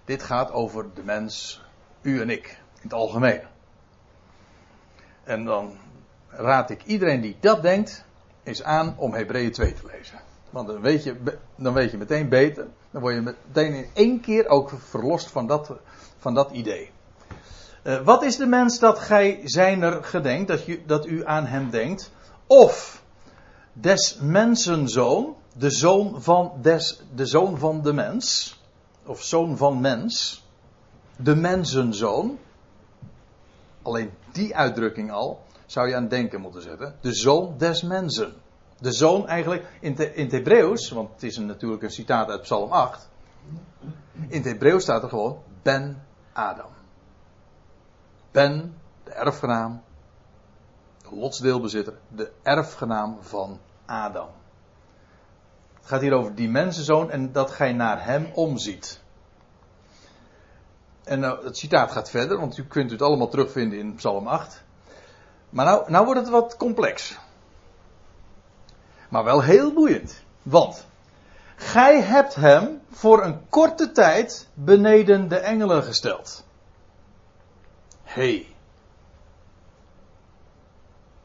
Dit 0.04 0.22
gaat 0.22 0.52
over 0.52 0.86
de 0.94 1.02
mens, 1.02 1.62
u 2.02 2.20
en 2.20 2.30
ik, 2.30 2.46
in 2.74 2.82
het 2.82 2.92
algemeen. 2.92 3.40
En 5.24 5.44
dan 5.44 5.76
raad 6.28 6.70
ik 6.70 6.84
iedereen 6.84 7.20
die 7.20 7.36
dat 7.40 7.62
denkt, 7.62 8.04
is 8.42 8.62
aan 8.62 8.94
om 8.98 9.14
Hebreeën 9.14 9.52
2 9.52 9.72
te 9.72 9.86
lezen. 9.92 10.20
Want 10.50 10.68
dan 10.68 10.80
weet, 10.80 11.04
je, 11.04 11.38
dan 11.56 11.72
weet 11.72 11.90
je 11.90 11.96
meteen 11.96 12.28
beter. 12.28 12.66
Dan 12.90 13.00
word 13.00 13.14
je 13.14 13.20
meteen 13.20 13.74
in 13.74 13.90
één 13.94 14.20
keer 14.20 14.48
ook 14.48 14.70
verlost 14.78 15.30
van 15.30 15.46
dat, 15.46 15.72
van 16.18 16.34
dat 16.34 16.50
idee. 16.50 16.90
Uh, 17.86 18.00
wat 18.00 18.22
is 18.22 18.36
de 18.36 18.46
mens 18.46 18.78
dat 18.78 18.98
gij 18.98 19.40
zijner 19.44 20.04
gedenkt, 20.04 20.48
dat, 20.48 20.64
dat 20.86 21.06
u 21.06 21.26
aan 21.26 21.46
hem 21.46 21.70
denkt? 21.70 22.10
Of 22.46 23.02
des 23.72 24.18
mensen 24.20 24.88
zoon, 24.88 25.36
de 25.56 25.70
zoon 25.70 26.22
van, 26.22 26.52
des, 26.60 27.02
de 27.14 27.26
zoon 27.26 27.58
van 27.58 27.82
de 27.82 27.92
mens, 27.92 28.58
of 29.04 29.22
zoon 29.22 29.56
van 29.56 29.80
mens, 29.80 30.44
de 31.16 31.36
mensenzoon. 31.36 32.38
Alleen 33.82 34.10
die 34.32 34.56
uitdrukking 34.56 35.12
al, 35.12 35.42
zou 35.66 35.88
je 35.88 35.94
aan 35.94 36.08
denken 36.08 36.40
moeten 36.40 36.62
zetten. 36.62 36.94
De 37.00 37.14
zoon 37.14 37.54
des 37.58 37.82
mensen. 37.82 38.32
De 38.78 38.92
zoon 38.92 39.28
eigenlijk 39.28 39.66
in, 39.80 39.94
te, 39.94 40.14
in 40.14 40.22
het 40.22 40.32
Hebreeuws, 40.32 40.90
want 40.90 41.12
het 41.12 41.22
is 41.22 41.38
natuurlijk 41.38 41.82
een 41.82 41.90
citaat 41.90 42.28
uit 42.28 42.42
Psalm 42.42 42.72
8. 42.72 43.08
In 44.12 44.36
het 44.36 44.44
Hebreeuws 44.44 44.82
staat 44.82 45.02
er 45.02 45.08
gewoon 45.08 45.38
Ben 45.62 46.02
Adam. 46.32 46.75
Ben, 48.36 48.74
de 49.04 49.10
erfgenaam, 49.10 49.82
de 51.02 51.16
lotsdeelbezitter, 51.16 51.94
de 52.08 52.32
erfgenaam 52.42 53.18
van 53.20 53.60
Adam. 53.86 54.28
Het 55.74 55.86
gaat 55.86 56.00
hier 56.00 56.12
over 56.12 56.34
die 56.34 56.48
mensenzoon 56.48 57.10
en 57.10 57.32
dat 57.32 57.50
gij 57.50 57.72
naar 57.72 58.04
hem 58.04 58.30
omziet. 58.34 59.00
En 61.04 61.20
nou, 61.20 61.44
het 61.44 61.56
citaat 61.56 61.92
gaat 61.92 62.10
verder, 62.10 62.38
want 62.38 62.56
u 62.56 62.64
kunt 62.64 62.90
het 62.90 63.02
allemaal 63.02 63.28
terugvinden 63.28 63.78
in 63.78 63.94
Psalm 63.94 64.26
8. 64.26 64.64
Maar 65.50 65.64
nou, 65.64 65.90
nou 65.90 66.04
wordt 66.04 66.20
het 66.20 66.28
wat 66.28 66.56
complex. 66.56 67.18
Maar 69.08 69.24
wel 69.24 69.42
heel 69.42 69.72
boeiend. 69.72 70.22
Want 70.42 70.86
gij 71.56 72.02
hebt 72.02 72.34
hem 72.34 72.80
voor 72.90 73.24
een 73.24 73.48
korte 73.48 73.92
tijd 73.92 74.48
beneden 74.54 75.28
de 75.28 75.38
engelen 75.38 75.82
gesteld. 75.82 76.45
Hey. 78.16 78.46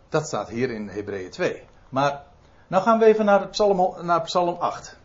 Dat 0.10 0.28
staat 0.28 0.50
hier 0.50 0.72
in 0.72 0.88
Hebreeën 0.88 1.30
2. 1.30 1.64
Maar 1.90 2.24
nou 2.68 2.84
gaan 2.84 3.00
we 3.00 3.06
even 3.06 3.26
naar 3.26 3.48
Psalm, 3.48 4.06
naar 4.06 4.22
Psalm 4.22 4.56
8. 4.60 4.98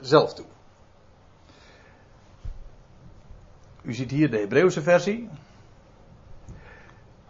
Zelf 0.00 0.34
toe. 0.34 0.46
U 3.82 3.94
ziet 3.94 4.10
hier 4.10 4.30
de 4.30 4.38
Hebreeuwse 4.38 4.82
versie. 4.82 5.28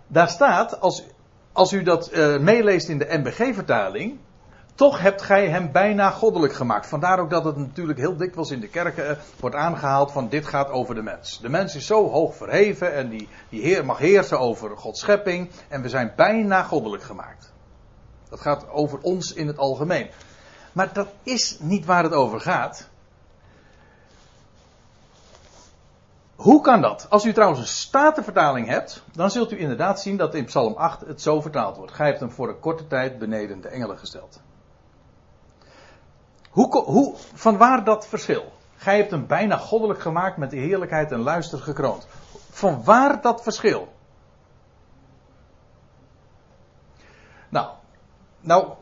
Daar 0.07 0.29
staat, 0.29 0.81
als, 0.81 1.05
als 1.53 1.73
u 1.73 1.83
dat 1.83 2.13
uh, 2.13 2.39
meeleest 2.39 2.89
in 2.89 2.99
de 2.99 3.07
NBG-vertaling, 3.09 4.19
toch 4.75 5.01
hebt 5.01 5.23
gij 5.23 5.49
hem 5.49 5.73
bijna 5.73 6.11
goddelijk 6.11 6.53
gemaakt. 6.53 6.87
Vandaar 6.87 7.19
ook 7.19 7.31
dat 7.31 7.45
het 7.45 7.57
natuurlijk 7.57 7.99
heel 7.99 8.17
dikwijls 8.17 8.51
in 8.51 8.61
de 8.61 8.69
kerken 8.69 9.11
uh, 9.11 9.17
wordt 9.41 9.57
aangehaald 9.57 10.13
van 10.13 10.29
dit 10.29 10.47
gaat 10.47 10.71
over 10.71 10.95
de 10.95 11.03
mens. 11.03 11.41
De 11.41 11.49
mens 11.49 11.75
is 11.75 11.87
zo 11.87 12.11
hoog 12.11 12.37
verheven 12.37 12.95
en 12.95 13.09
die, 13.09 13.29
die 13.49 13.63
heer, 13.63 13.85
mag 13.85 13.99
heersen 13.99 14.39
over 14.39 14.77
Gods 14.77 15.01
schepping 15.01 15.51
en 15.69 15.83
we 15.83 15.89
zijn 15.89 16.13
bijna 16.17 16.63
goddelijk 16.63 17.03
gemaakt. 17.03 17.53
Dat 18.29 18.41
gaat 18.41 18.69
over 18.69 18.99
ons 19.01 19.33
in 19.33 19.47
het 19.47 19.59
algemeen. 19.59 20.11
Maar 20.73 20.93
dat 20.93 21.09
is 21.23 21.57
niet 21.61 21.85
waar 21.85 22.03
het 22.03 22.13
over 22.13 22.41
gaat. 22.41 22.89
Hoe 26.37 26.61
kan 26.61 26.81
dat? 26.81 27.07
Als 27.09 27.25
u 27.25 27.33
trouwens 27.33 27.61
een 27.61 27.67
statenvertaling 27.67 28.67
hebt, 28.67 29.03
dan 29.13 29.31
zult 29.31 29.53
u 29.53 29.59
inderdaad 29.59 30.01
zien 30.01 30.17
dat 30.17 30.35
in 30.35 30.45
Psalm 30.45 30.75
8 30.75 31.01
het 31.01 31.23
zo 31.23 31.41
vertaald 31.41 31.77
wordt. 31.77 31.93
Gij 31.93 32.07
hebt 32.07 32.21
hem 32.21 32.31
voor 32.31 32.49
een 32.49 32.61
korte 32.61 32.87
tijd 32.87 33.19
beneden 33.19 33.61
de 33.61 33.69
engelen 33.69 33.99
gesteld. 33.99 34.41
Hoe, 36.53 36.83
hoe, 36.83 37.15
van 37.35 37.57
waar 37.57 37.85
dat 37.85 38.07
verschil? 38.07 38.53
Gij 38.77 38.97
hebt 38.97 39.11
hem 39.11 39.27
bijna 39.27 39.57
goddelijk 39.57 40.01
gemaakt 40.01 40.37
met 40.37 40.51
de 40.51 40.57
heerlijkheid 40.57 41.13
en 41.13 41.21
luister 41.21 41.59
gekroond. 41.59 42.07
Van 42.51 42.85
waar 42.85 43.21
dat 43.21 43.43
verschil? 43.43 43.93
Nou, 47.49 47.69
nou, 48.41 48.73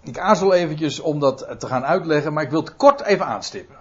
ik 0.00 0.18
aarzel 0.18 0.54
eventjes 0.54 1.00
om 1.00 1.20
dat 1.20 1.54
te 1.58 1.66
gaan 1.66 1.84
uitleggen, 1.84 2.32
maar 2.32 2.42
ik 2.42 2.50
wil 2.50 2.60
het 2.60 2.76
kort 2.76 3.00
even 3.00 3.26
aanstippen. 3.26 3.76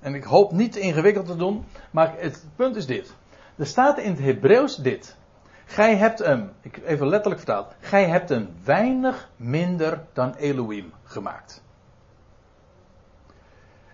En 0.00 0.14
ik 0.14 0.24
hoop 0.24 0.52
niet 0.52 0.76
ingewikkeld 0.76 1.26
te 1.26 1.36
doen, 1.36 1.64
maar 1.90 2.14
het 2.16 2.46
punt 2.56 2.76
is 2.76 2.86
dit. 2.86 3.14
Er 3.56 3.66
staat 3.66 3.98
in 3.98 4.10
het 4.10 4.20
Hebreeuws 4.20 4.76
dit. 4.76 5.16
Gij 5.64 5.96
hebt 5.96 6.18
hem, 6.18 6.52
ik 6.60 6.80
even 6.84 7.08
letterlijk 7.08 7.42
vertaald, 7.42 7.74
gij 7.80 8.04
hebt 8.04 8.28
hem 8.28 8.54
weinig 8.64 9.30
minder 9.36 10.04
dan 10.12 10.34
Elohim 10.34 10.92
gemaakt. 11.04 11.63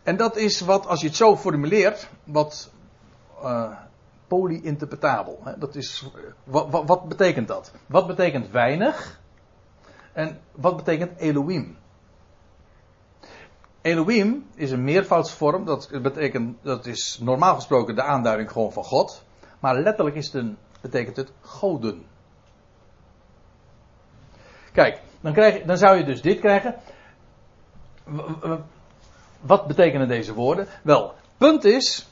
En 0.03 0.17
dat 0.17 0.37
is 0.37 0.61
wat, 0.61 0.87
als 0.87 1.01
je 1.01 1.07
het 1.07 1.17
zo 1.17 1.37
formuleert, 1.37 2.09
wat 2.25 2.73
uh, 3.43 3.73
polyinterpretabel. 4.27 5.43
Dat 5.59 5.75
is, 5.75 6.11
wat, 6.45 6.71
wat, 6.71 6.87
wat 6.87 7.09
betekent 7.09 7.49
dat? 7.49 7.73
Wat 7.87 8.07
betekent 8.07 8.51
weinig? 8.51 9.21
En 10.13 10.41
wat 10.53 10.77
betekent 10.77 11.19
Elohim? 11.19 11.77
Elohim 13.83 14.47
is 14.55 14.71
een 14.71 14.85
meervoudsvorm, 14.85 15.65
dat 15.65 15.91
betekent, 16.03 16.57
dat 16.63 16.87
is 16.87 17.19
normaal 17.23 17.55
gesproken 17.55 17.95
de 17.95 18.03
aanduiding 18.03 18.51
gewoon 18.51 18.73
van 18.73 18.85
God. 18.85 19.25
Maar 19.59 19.81
letterlijk 19.81 20.17
is 20.17 20.27
het 20.27 20.35
een, 20.35 20.57
betekent 20.81 21.17
het 21.17 21.33
goden. 21.41 22.07
Kijk, 24.73 25.01
dan, 25.21 25.33
krijg, 25.33 25.63
dan 25.63 25.77
zou 25.77 25.97
je 25.97 26.05
dus 26.05 26.23
dit 26.23 26.41
krijgen. 26.41 26.75
Wat 29.41 29.67
betekenen 29.67 30.09
deze 30.09 30.35
woorden? 30.35 30.67
Wel, 30.83 31.15
punt 31.37 31.65
is. 31.65 32.09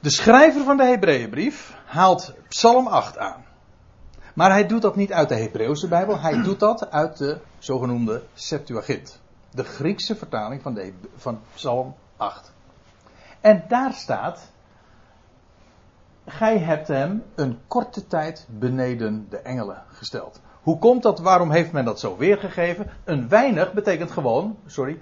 De 0.00 0.10
schrijver 0.10 0.64
van 0.64 0.76
de 0.76 0.84
Hebreeënbrief 0.84 1.76
haalt 1.84 2.34
Psalm 2.48 2.86
8 2.86 3.18
aan. 3.18 3.44
Maar 4.34 4.50
hij 4.50 4.66
doet 4.66 4.82
dat 4.82 4.96
niet 4.96 5.12
uit 5.12 5.28
de 5.28 5.34
Hebreeuwse 5.34 5.88
Bijbel, 5.88 6.20
hij 6.20 6.42
doet 6.48 6.60
dat 6.60 6.90
uit 6.90 7.16
de 7.16 7.38
zogenoemde 7.58 8.22
Septuagint 8.34 9.20
de 9.50 9.64
Griekse 9.64 10.16
vertaling 10.16 10.62
van, 10.62 10.74
de, 10.74 10.92
van 11.16 11.40
Psalm 11.54 11.94
8. 12.16 12.52
En 13.40 13.64
daar 13.68 13.92
staat: 13.92 14.50
Gij 16.26 16.58
hebt 16.58 16.88
hem 16.88 17.24
een 17.34 17.58
korte 17.66 18.06
tijd 18.06 18.46
beneden 18.50 19.26
de 19.30 19.38
engelen 19.38 19.82
gesteld. 19.92 20.40
Hoe 20.62 20.78
komt 20.78 21.02
dat? 21.02 21.18
Waarom 21.18 21.50
heeft 21.50 21.72
men 21.72 21.84
dat 21.84 22.00
zo 22.00 22.16
weergegeven? 22.16 22.90
Een 23.04 23.28
weinig 23.28 23.72
betekent 23.72 24.10
gewoon, 24.10 24.58
sorry, 24.66 24.98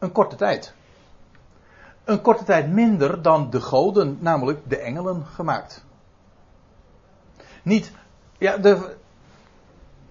een 0.00 0.12
korte 0.12 0.36
tijd. 0.36 0.74
Een 2.04 2.20
korte 2.20 2.44
tijd 2.44 2.70
minder 2.70 3.22
dan 3.22 3.50
de 3.50 3.60
goden, 3.60 4.18
namelijk 4.20 4.60
de 4.68 4.78
engelen, 4.78 5.26
gemaakt. 5.26 5.84
Niet, 7.62 7.92
ja, 8.38 8.56
de, 8.56 8.96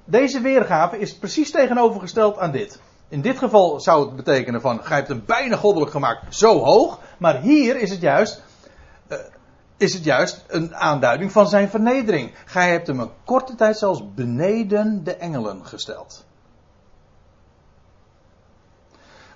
deze 0.04 0.42
weergave 0.42 1.00
is 1.00 1.18
precies 1.18 1.52
tegenovergesteld 1.52 2.38
aan 2.38 2.52
dit. 2.52 2.80
In 3.10 3.22
dit 3.22 3.38
geval 3.38 3.80
zou 3.80 4.06
het 4.06 4.16
betekenen 4.16 4.62
van, 4.62 4.84
gij 4.84 4.96
hebt 4.96 5.08
hem 5.08 5.24
bijna 5.26 5.56
goddelijk 5.56 5.92
gemaakt, 5.92 6.36
zo 6.36 6.60
hoog. 6.60 7.00
Maar 7.18 7.42
hier 7.42 7.76
is 7.76 7.90
het 7.90 8.02
juist, 8.02 8.44
uh, 9.08 9.18
is 9.78 9.94
het 9.94 10.04
juist 10.04 10.46
een 10.48 10.76
aanduiding 10.76 11.32
van 11.32 11.48
zijn 11.48 11.70
vernedering. 11.70 12.32
Gij 12.46 12.72
hebt 12.72 12.88
hem 12.88 13.00
een 13.00 13.12
korte 13.24 13.56
tijd 13.56 13.78
zelfs 13.78 14.14
beneden 14.14 15.04
de 15.04 15.16
engelen 15.16 15.66
gesteld. 15.66 16.26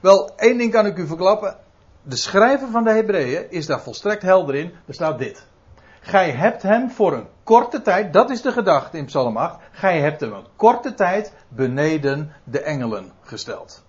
Wel, 0.04 0.36
één 0.36 0.58
ding 0.58 0.72
kan 0.72 0.86
ik 0.86 0.98
u 0.98 1.08
verklappen. 1.08 1.58
De 2.02 2.16
schrijver 2.16 2.68
van 2.72 2.84
de 2.84 2.92
Hebreeën 2.92 3.52
is 3.52 3.66
daar 3.66 3.82
volstrekt 3.82 4.22
helder 4.22 4.56
in. 4.56 4.74
Er 4.88 4.94
staat 4.94 5.20
dit. 5.20 5.46
Gij 6.02 6.32
hebt 6.32 6.62
hem 6.62 6.92
voor 6.92 7.13
een 7.13 7.28
korte 7.44 7.82
tijd, 7.82 8.13
dat 8.13 8.30
is 8.30 8.42
de 8.42 8.52
gedachte 8.52 8.98
in 8.98 9.06
Psalm 9.06 9.38
8, 9.38 9.60
gij 9.72 10.00
hebt 10.00 10.20
hem 10.20 10.34
een 10.34 10.46
korte 10.56 10.94
tijd 10.94 11.34
beneden 11.48 12.32
de 12.44 12.62
engelen 12.62 13.12
gesteld. 13.22 13.84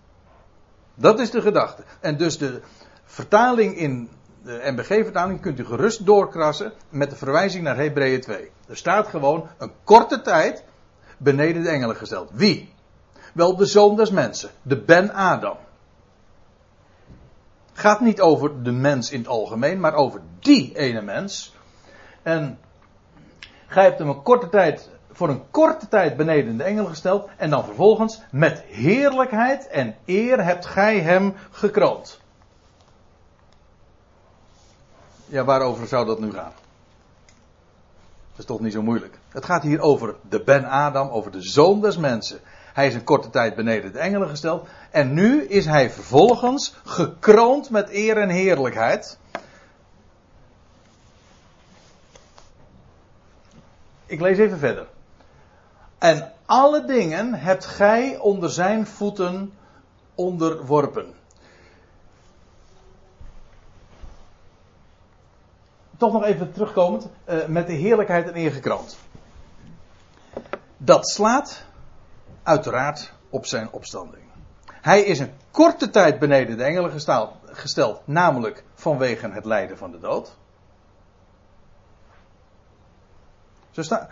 Dat 0.94 1.20
is 1.20 1.30
de 1.30 1.40
gedachte. 1.40 1.82
En 2.00 2.16
dus 2.16 2.38
de 2.38 2.60
vertaling 3.04 3.76
in 3.76 4.08
de 4.42 4.60
MBG-vertaling 4.64 5.40
kunt 5.40 5.58
u 5.58 5.64
gerust 5.64 6.06
doorkrassen 6.06 6.72
met 6.88 7.10
de 7.10 7.16
verwijzing 7.16 7.64
naar 7.64 7.76
Hebreeën 7.76 8.20
2. 8.20 8.50
Er 8.68 8.76
staat 8.76 9.06
gewoon 9.06 9.48
een 9.58 9.72
korte 9.84 10.20
tijd 10.20 10.64
beneden 11.18 11.62
de 11.62 11.68
engelen 11.68 11.96
gesteld. 11.96 12.30
Wie? 12.32 12.72
Wel 13.32 13.56
de 13.56 13.66
zoon 13.66 13.96
des 13.96 14.10
mensen, 14.10 14.50
de 14.62 14.80
Ben 14.80 15.12
Adam. 15.12 15.56
Gaat 17.76 18.00
niet 18.00 18.20
over 18.20 18.62
de 18.62 18.72
mens 18.72 19.10
in 19.10 19.18
het 19.18 19.28
algemeen, 19.28 19.80
maar 19.80 19.94
over 19.94 20.20
die 20.38 20.78
ene 20.78 21.02
mens 21.02 21.54
en 22.24 22.58
gij 23.66 23.84
hebt 23.84 23.98
hem 23.98 24.08
een 24.08 24.22
korte 24.22 24.48
tijd, 24.48 24.90
voor 25.10 25.28
een 25.28 25.50
korte 25.50 25.88
tijd 25.88 26.16
beneden 26.16 26.56
de 26.56 26.64
engel 26.64 26.84
gesteld. 26.84 27.28
En 27.36 27.50
dan 27.50 27.64
vervolgens 27.64 28.20
met 28.30 28.62
heerlijkheid 28.66 29.68
en 29.68 29.96
eer 30.04 30.44
hebt 30.44 30.66
gij 30.66 31.00
hem 31.00 31.34
gekroond. 31.50 32.20
Ja, 35.26 35.44
waarover 35.44 35.86
zou 35.86 36.06
dat 36.06 36.20
nu 36.20 36.32
gaan? 36.32 36.52
Dat 38.30 38.38
is 38.38 38.44
toch 38.44 38.60
niet 38.60 38.72
zo 38.72 38.82
moeilijk. 38.82 39.18
Het 39.28 39.44
gaat 39.44 39.62
hier 39.62 39.80
over 39.80 40.14
de 40.28 40.42
Ben 40.42 40.64
Adam, 40.64 41.08
over 41.08 41.30
de 41.30 41.42
zoon 41.42 41.80
des 41.80 41.96
mensen. 41.96 42.40
Hij 42.74 42.86
is 42.86 42.94
een 42.94 43.04
korte 43.04 43.30
tijd 43.30 43.54
beneden 43.54 43.92
de 43.92 43.98
engelen 43.98 44.28
gesteld. 44.28 44.68
En 44.90 45.12
nu 45.12 45.44
is 45.44 45.64
hij 45.66 45.90
vervolgens 45.90 46.74
gekroond 46.84 47.70
met 47.70 47.90
eer 47.90 48.16
en 48.16 48.28
heerlijkheid. 48.28 49.18
Ik 54.06 54.20
lees 54.20 54.38
even 54.38 54.58
verder. 54.58 54.86
En 55.98 56.32
alle 56.46 56.84
dingen 56.84 57.34
hebt 57.34 57.64
gij 57.64 58.18
onder 58.18 58.50
zijn 58.50 58.86
voeten 58.86 59.52
onderworpen. 60.14 61.14
Toch 65.96 66.12
nog 66.12 66.24
even 66.24 66.52
terugkomend 66.52 67.06
uh, 67.28 67.46
met 67.46 67.66
de 67.66 67.72
heerlijkheid 67.72 68.28
en 68.28 68.34
ingekroond. 68.34 68.96
Dat 70.76 71.08
slaat 71.08 71.64
uiteraard 72.44 73.12
op 73.30 73.46
zijn 73.46 73.70
opstanding. 73.70 74.24
Hij 74.66 75.02
is 75.02 75.18
een 75.18 75.32
korte 75.50 75.90
tijd 75.90 76.18
beneden 76.18 76.56
de 76.56 76.64
engelen 76.64 76.90
gesteld, 77.44 78.06
namelijk 78.06 78.64
vanwege 78.74 79.30
het 79.30 79.44
lijden 79.44 79.78
van 79.78 79.90
de 79.90 79.98
dood. 79.98 80.36
Zo 83.70 83.82
staat. 83.82 84.10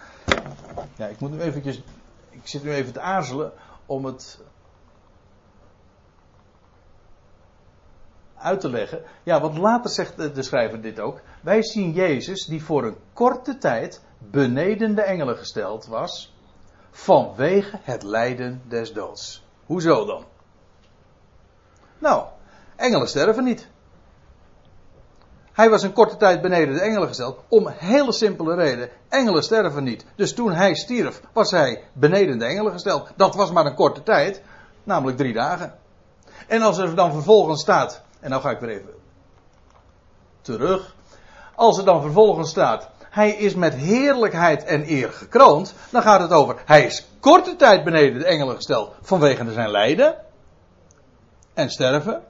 Ja, 0.97 1.07
ik 1.07 1.21
moet 1.21 1.31
nu 1.31 1.40
eventjes. 1.40 1.83
Ik 2.31 2.49
zit 2.49 2.62
nu 2.62 2.73
even 2.73 2.92
te 2.92 3.01
aarzelen 3.01 3.53
om 3.87 4.05
het. 4.05 4.40
uit 8.37 8.61
te 8.61 8.71
leggen. 8.71 9.03
Ja, 9.23 9.40
want 9.40 9.59
later 9.59 9.90
zegt 9.90 10.35
de 10.35 10.42
schrijver 10.42 10.81
dit 10.81 11.01
ook. 11.01 11.21
Wij 11.40 11.62
zien 11.62 11.92
Jezus 11.92 12.47
die 12.47 12.64
voor 12.64 12.85
een 12.85 12.97
korte 13.12 13.59
tijd 13.59 14.03
beneden 14.18 14.95
de 14.95 15.03
engelen 15.03 15.37
gesteld 15.37 15.87
was. 15.87 16.35
Vanwege 16.92 17.78
het 17.83 18.02
lijden 18.02 18.62
des 18.68 18.92
doods. 18.92 19.44
Hoezo 19.66 20.05
dan? 20.05 20.24
Nou, 21.98 22.24
engelen 22.76 23.09
sterven 23.09 23.44
niet. 23.44 23.68
Hij 25.52 25.70
was 25.70 25.83
een 25.83 25.92
korte 25.92 26.16
tijd 26.16 26.40
beneden 26.40 26.74
de 26.74 26.81
engelen 26.81 27.09
gesteld. 27.09 27.38
Om 27.48 27.68
hele 27.68 28.12
simpele 28.12 28.55
reden. 28.55 28.90
Engelen 29.09 29.42
sterven 29.42 29.85
niet. 29.85 30.05
Dus 30.16 30.35
toen 30.35 30.52
hij 30.52 30.74
stierf, 30.74 31.20
was 31.33 31.50
hij 31.50 31.85
beneden 31.92 32.38
de 32.38 32.44
engelen 32.44 32.72
gesteld. 32.72 33.09
Dat 33.16 33.35
was 33.35 33.50
maar 33.50 33.66
een 33.66 33.74
korte 33.74 34.02
tijd. 34.02 34.42
Namelijk 34.85 35.16
drie 35.16 35.33
dagen. 35.33 35.78
En 36.46 36.62
als 36.62 36.78
er 36.78 36.94
dan 36.94 37.12
vervolgens 37.12 37.61
staat. 37.61 38.02
En 38.20 38.31
nou 38.31 38.42
ga 38.42 38.50
ik 38.50 38.61
weer 38.61 38.70
even 38.70 38.94
terug. 40.40 40.94
Als 41.55 41.78
er 41.78 41.85
dan 41.85 42.00
vervolgens 42.02 42.50
staat. 42.50 42.88
Hij 43.12 43.31
is 43.31 43.55
met 43.55 43.75
heerlijkheid 43.75 44.64
en 44.64 44.90
eer 44.90 45.12
gekroond. 45.12 45.75
Dan 45.90 46.03
gaat 46.03 46.20
het 46.20 46.33
over. 46.33 46.62
Hij 46.64 46.85
is 46.85 47.07
korte 47.20 47.57
tijd 47.57 47.85
beneden 47.85 48.18
de 48.18 48.25
engelen 48.25 48.57
gesteld. 48.57 48.94
Vanwege 49.03 49.53
zijn 49.53 49.70
lijden. 49.70 50.16
En 51.55 51.70
sterven. 51.70 52.22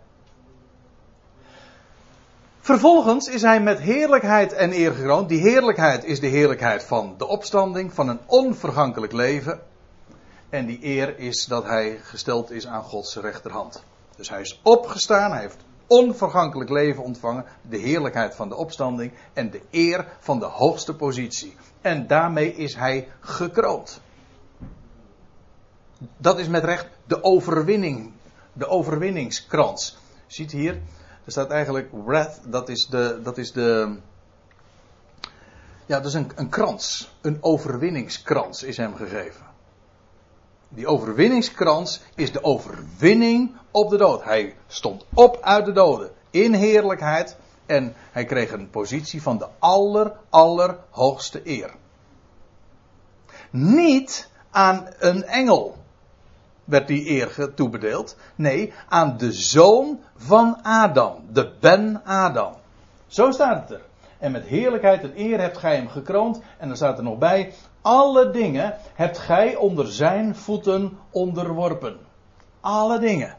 Vervolgens 2.60 3.28
is 3.28 3.42
hij 3.42 3.60
met 3.60 3.80
heerlijkheid 3.80 4.52
en 4.52 4.72
eer 4.72 4.92
gekroond. 4.92 5.28
Die 5.28 5.40
heerlijkheid 5.40 6.04
is 6.04 6.20
de 6.20 6.26
heerlijkheid 6.26 6.84
van 6.84 7.14
de 7.18 7.26
opstanding, 7.26 7.94
van 7.94 8.08
een 8.08 8.20
onvergankelijk 8.26 9.12
leven. 9.12 9.60
En 10.50 10.66
die 10.66 10.78
eer 10.84 11.18
is 11.18 11.44
dat 11.44 11.64
hij 11.64 11.98
gesteld 12.02 12.50
is 12.50 12.66
aan 12.66 12.82
Gods 12.82 13.16
rechterhand. 13.16 13.82
Dus 14.16 14.28
hij 14.28 14.40
is 14.40 14.60
opgestaan, 14.62 15.30
hij 15.30 15.40
heeft 15.40 15.64
onvergankelijk 15.92 16.70
leven 16.70 17.02
ontvangen, 17.02 17.44
de 17.68 17.76
heerlijkheid 17.76 18.34
van 18.34 18.48
de 18.48 18.56
opstanding 18.56 19.12
en 19.32 19.50
de 19.50 19.60
eer 19.70 20.06
van 20.18 20.38
de 20.38 20.44
hoogste 20.44 20.94
positie. 20.94 21.56
En 21.80 22.06
daarmee 22.06 22.54
is 22.54 22.74
hij 22.74 23.08
gekroond. 23.20 24.00
Dat 26.16 26.38
is 26.38 26.48
met 26.48 26.64
recht 26.64 26.88
de 27.04 27.22
overwinning, 27.22 28.12
de 28.52 28.68
overwinningskrans. 28.68 29.98
ziet 30.26 30.50
hier, 30.50 30.72
er 31.24 31.32
staat 31.32 31.50
eigenlijk 31.50 31.88
wrath, 32.04 32.40
dat 32.44 32.68
is 32.68 32.86
de, 32.86 33.20
dat 33.22 33.38
is 33.38 33.52
de, 33.52 33.98
ja, 35.86 35.96
dat 35.96 36.06
is 36.06 36.14
een, 36.14 36.30
een 36.34 36.48
krans, 36.48 37.14
een 37.20 37.38
overwinningskrans 37.40 38.62
is 38.62 38.76
hem 38.76 38.94
gegeven. 38.94 39.51
Die 40.74 40.86
overwinningskrans 40.86 42.00
is 42.14 42.32
de 42.32 42.44
overwinning 42.44 43.56
op 43.70 43.90
de 43.90 43.96
dood. 43.96 44.24
Hij 44.24 44.54
stond 44.66 45.04
op 45.14 45.38
uit 45.40 45.64
de 45.64 45.72
doden 45.72 46.10
in 46.30 46.54
heerlijkheid 46.54 47.36
en 47.66 47.94
hij 48.12 48.24
kreeg 48.24 48.52
een 48.52 48.70
positie 48.70 49.22
van 49.22 49.38
de 49.38 49.46
aller, 49.58 50.12
allerhoogste 50.30 51.40
eer. 51.44 51.74
Niet 53.50 54.28
aan 54.50 54.88
een 54.98 55.24
engel 55.24 55.76
werd 56.64 56.86
die 56.86 57.10
eer 57.10 57.54
toebedeeld. 57.54 58.16
Nee, 58.34 58.72
aan 58.88 59.16
de 59.16 59.32
zoon 59.32 60.00
van 60.16 60.62
Adam, 60.62 61.24
de 61.32 61.52
Ben 61.60 62.04
Adam. 62.04 62.54
Zo 63.06 63.30
staat 63.30 63.68
het 63.68 63.78
er. 63.78 63.84
En 64.18 64.32
met 64.32 64.44
heerlijkheid 64.44 65.02
en 65.02 65.12
eer 65.16 65.40
hebt 65.40 65.58
gij 65.58 65.76
hem 65.76 65.88
gekroond. 65.88 66.40
En 66.58 66.68
dan 66.68 66.76
staat 66.76 66.98
er 66.98 67.04
nog 67.04 67.18
bij, 67.18 67.52
alle 67.82 68.30
dingen 68.30 68.76
hebt 68.94 69.18
gij 69.18 69.56
onder 69.56 69.92
zijn 69.92 70.36
voeten 70.36 70.98
onderworpen. 71.10 71.98
Alle 72.60 72.98
dingen. 72.98 73.36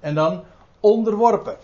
En 0.00 0.14
dan 0.14 0.44
onderworpen. 0.80 1.56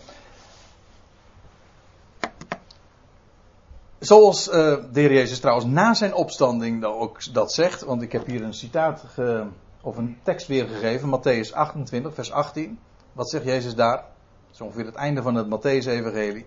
Zoals 3.99 4.47
uh, 4.47 4.53
de 4.53 4.99
heer 4.99 5.13
Jezus 5.13 5.39
trouwens 5.39 5.67
na 5.67 5.93
zijn 5.93 6.13
opstanding 6.13 6.83
ook 6.83 7.33
dat 7.33 7.53
zegt, 7.53 7.81
want 7.81 8.01
ik 8.01 8.11
heb 8.11 8.25
hier 8.25 8.43
een 8.43 8.53
citaat 8.53 9.03
ge, 9.07 9.47
of 9.81 9.97
een 9.97 10.17
tekst 10.23 10.47
weergegeven, 10.47 11.19
Matthäus 11.19 11.53
28, 11.53 12.13
vers 12.13 12.31
18. 12.31 12.79
Wat 13.13 13.29
zegt 13.29 13.45
Jezus 13.45 13.75
daar? 13.75 14.05
Is 14.51 14.61
ongeveer 14.61 14.85
het 14.85 14.95
einde 14.95 15.21
van 15.21 15.35
het 15.35 15.47
Matthäus-evangelie. 15.47 16.45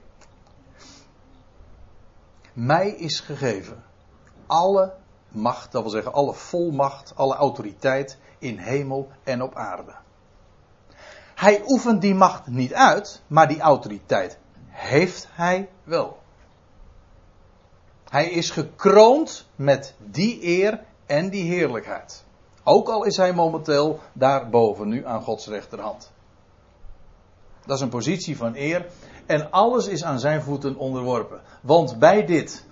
Mij 2.53 2.91
is 2.91 3.21
gegeven 3.21 3.85
alle 4.47 4.95
macht, 5.29 5.73
dat 5.73 5.83
wil 5.83 5.91
zeggen 5.91 6.13
alle 6.13 6.35
volmacht, 6.35 7.13
alle 7.17 7.35
autoriteit 7.35 8.19
in 8.39 8.59
hemel 8.59 9.09
en 9.25 9.43
op 9.43 9.55
aarde. 9.55 9.95
Hij 11.35 11.63
oefent 11.67 12.01
die 12.01 12.15
macht 12.15 12.47
niet 12.47 12.75
uit, 12.75 13.23
maar 13.27 13.49
die 13.49 13.61
autoriteit 13.61 14.39
heeft 14.69 15.29
hij 15.31 15.69
wel. 15.85 16.19
Hij 18.09 18.31
is 18.31 18.51
gekroond 18.51 19.49
met 19.57 19.95
die 19.99 20.47
eer 20.47 20.81
en 21.07 21.31
die 21.31 21.51
heerlijkheid. 21.53 22.25
Ook 22.65 22.89
al 22.89 23.05
is 23.05 23.17
hij 23.17 23.33
momenteel 23.33 24.01
daarboven 24.13 24.89
nu 24.89 25.07
aan 25.07 25.23
Gods 25.23 25.47
rechterhand. 25.47 26.13
Dat 27.67 27.77
is 27.77 27.83
een 27.83 27.89
positie 27.89 28.37
van 28.37 28.55
eer. 28.55 28.87
En 29.27 29.51
alles 29.51 29.87
is 29.87 30.05
aan 30.05 30.21
zijn 30.21 30.43
voeten 30.43 30.77
onderworpen. 30.77 31.41
Want 31.61 31.99
bij 31.99 32.27
dit, 32.27 32.65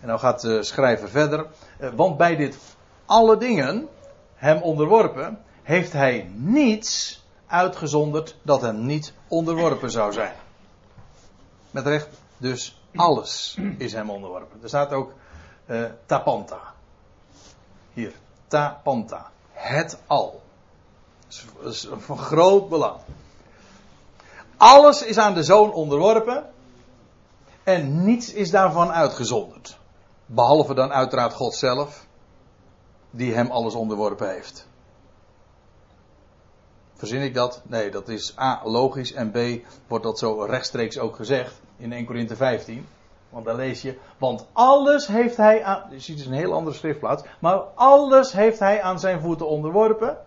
en 0.00 0.06
nou 0.06 0.18
gaat 0.18 0.40
de 0.40 0.62
schrijver 0.62 1.08
verder. 1.08 1.46
Eh, 1.78 1.90
want 1.94 2.16
bij 2.16 2.36
dit 2.36 2.58
alle 3.06 3.36
dingen 3.36 3.88
hem 4.34 4.62
onderworpen, 4.62 5.38
heeft 5.62 5.92
hij 5.92 6.30
niets 6.34 7.22
uitgezonderd 7.46 8.36
dat 8.42 8.60
hem 8.60 8.86
niet 8.86 9.12
onderworpen 9.28 9.90
zou 9.90 10.12
zijn. 10.12 10.34
Met 11.70 11.86
recht, 11.86 12.08
dus 12.36 12.82
alles 12.94 13.58
is 13.78 13.92
hem 13.92 14.10
onderworpen. 14.10 14.62
Er 14.62 14.68
staat 14.68 14.92
ook 14.92 15.12
uh, 15.66 15.84
tapanta. 16.06 16.60
Hier, 17.92 18.12
tapanta 18.48 19.30
het 19.52 19.98
al. 20.06 20.42
Dat 21.62 21.72
is 21.72 21.88
van 21.98 22.18
groot 22.18 22.68
belang. 22.68 23.00
Alles 24.56 25.02
is 25.02 25.18
aan 25.18 25.34
de 25.34 25.42
zoon 25.42 25.72
onderworpen. 25.72 26.50
En 27.62 28.04
niets 28.04 28.32
is 28.32 28.50
daarvan 28.50 28.90
uitgezonderd. 28.90 29.78
Behalve 30.32 30.74
dan 30.74 30.92
uiteraard 30.92 31.34
God 31.34 31.54
zelf. 31.54 32.06
Die 33.10 33.34
hem 33.34 33.50
alles 33.50 33.74
onderworpen 33.74 34.30
heeft. 34.30 34.68
Verzin 36.94 37.22
ik 37.22 37.34
dat? 37.34 37.62
Nee, 37.64 37.90
dat 37.90 38.08
is 38.08 38.38
A 38.38 38.60
logisch 38.64 39.12
en 39.12 39.30
B 39.30 39.38
wordt 39.86 40.04
dat 40.04 40.18
zo 40.18 40.42
rechtstreeks 40.42 40.98
ook 40.98 41.16
gezegd 41.16 41.60
in 41.76 41.92
1 41.92 42.06
Korinthe 42.06 42.36
15. 42.36 42.86
Want 43.28 43.44
daar 43.44 43.54
lees 43.54 43.82
je, 43.82 43.98
want 44.18 44.46
alles 44.52 45.06
heeft 45.06 45.36
hij 45.36 45.64
aan, 45.64 45.86
je 45.90 46.00
ziet 46.00 46.16
dus 46.16 46.26
een 46.26 46.32
heel 46.32 46.52
andere 46.52 46.76
schriftplaats, 46.76 47.22
maar 47.38 47.58
alles 47.74 48.32
heeft 48.32 48.58
hij 48.58 48.82
aan 48.82 49.00
zijn 49.00 49.20
voeten 49.20 49.48
onderworpen. 49.48 50.18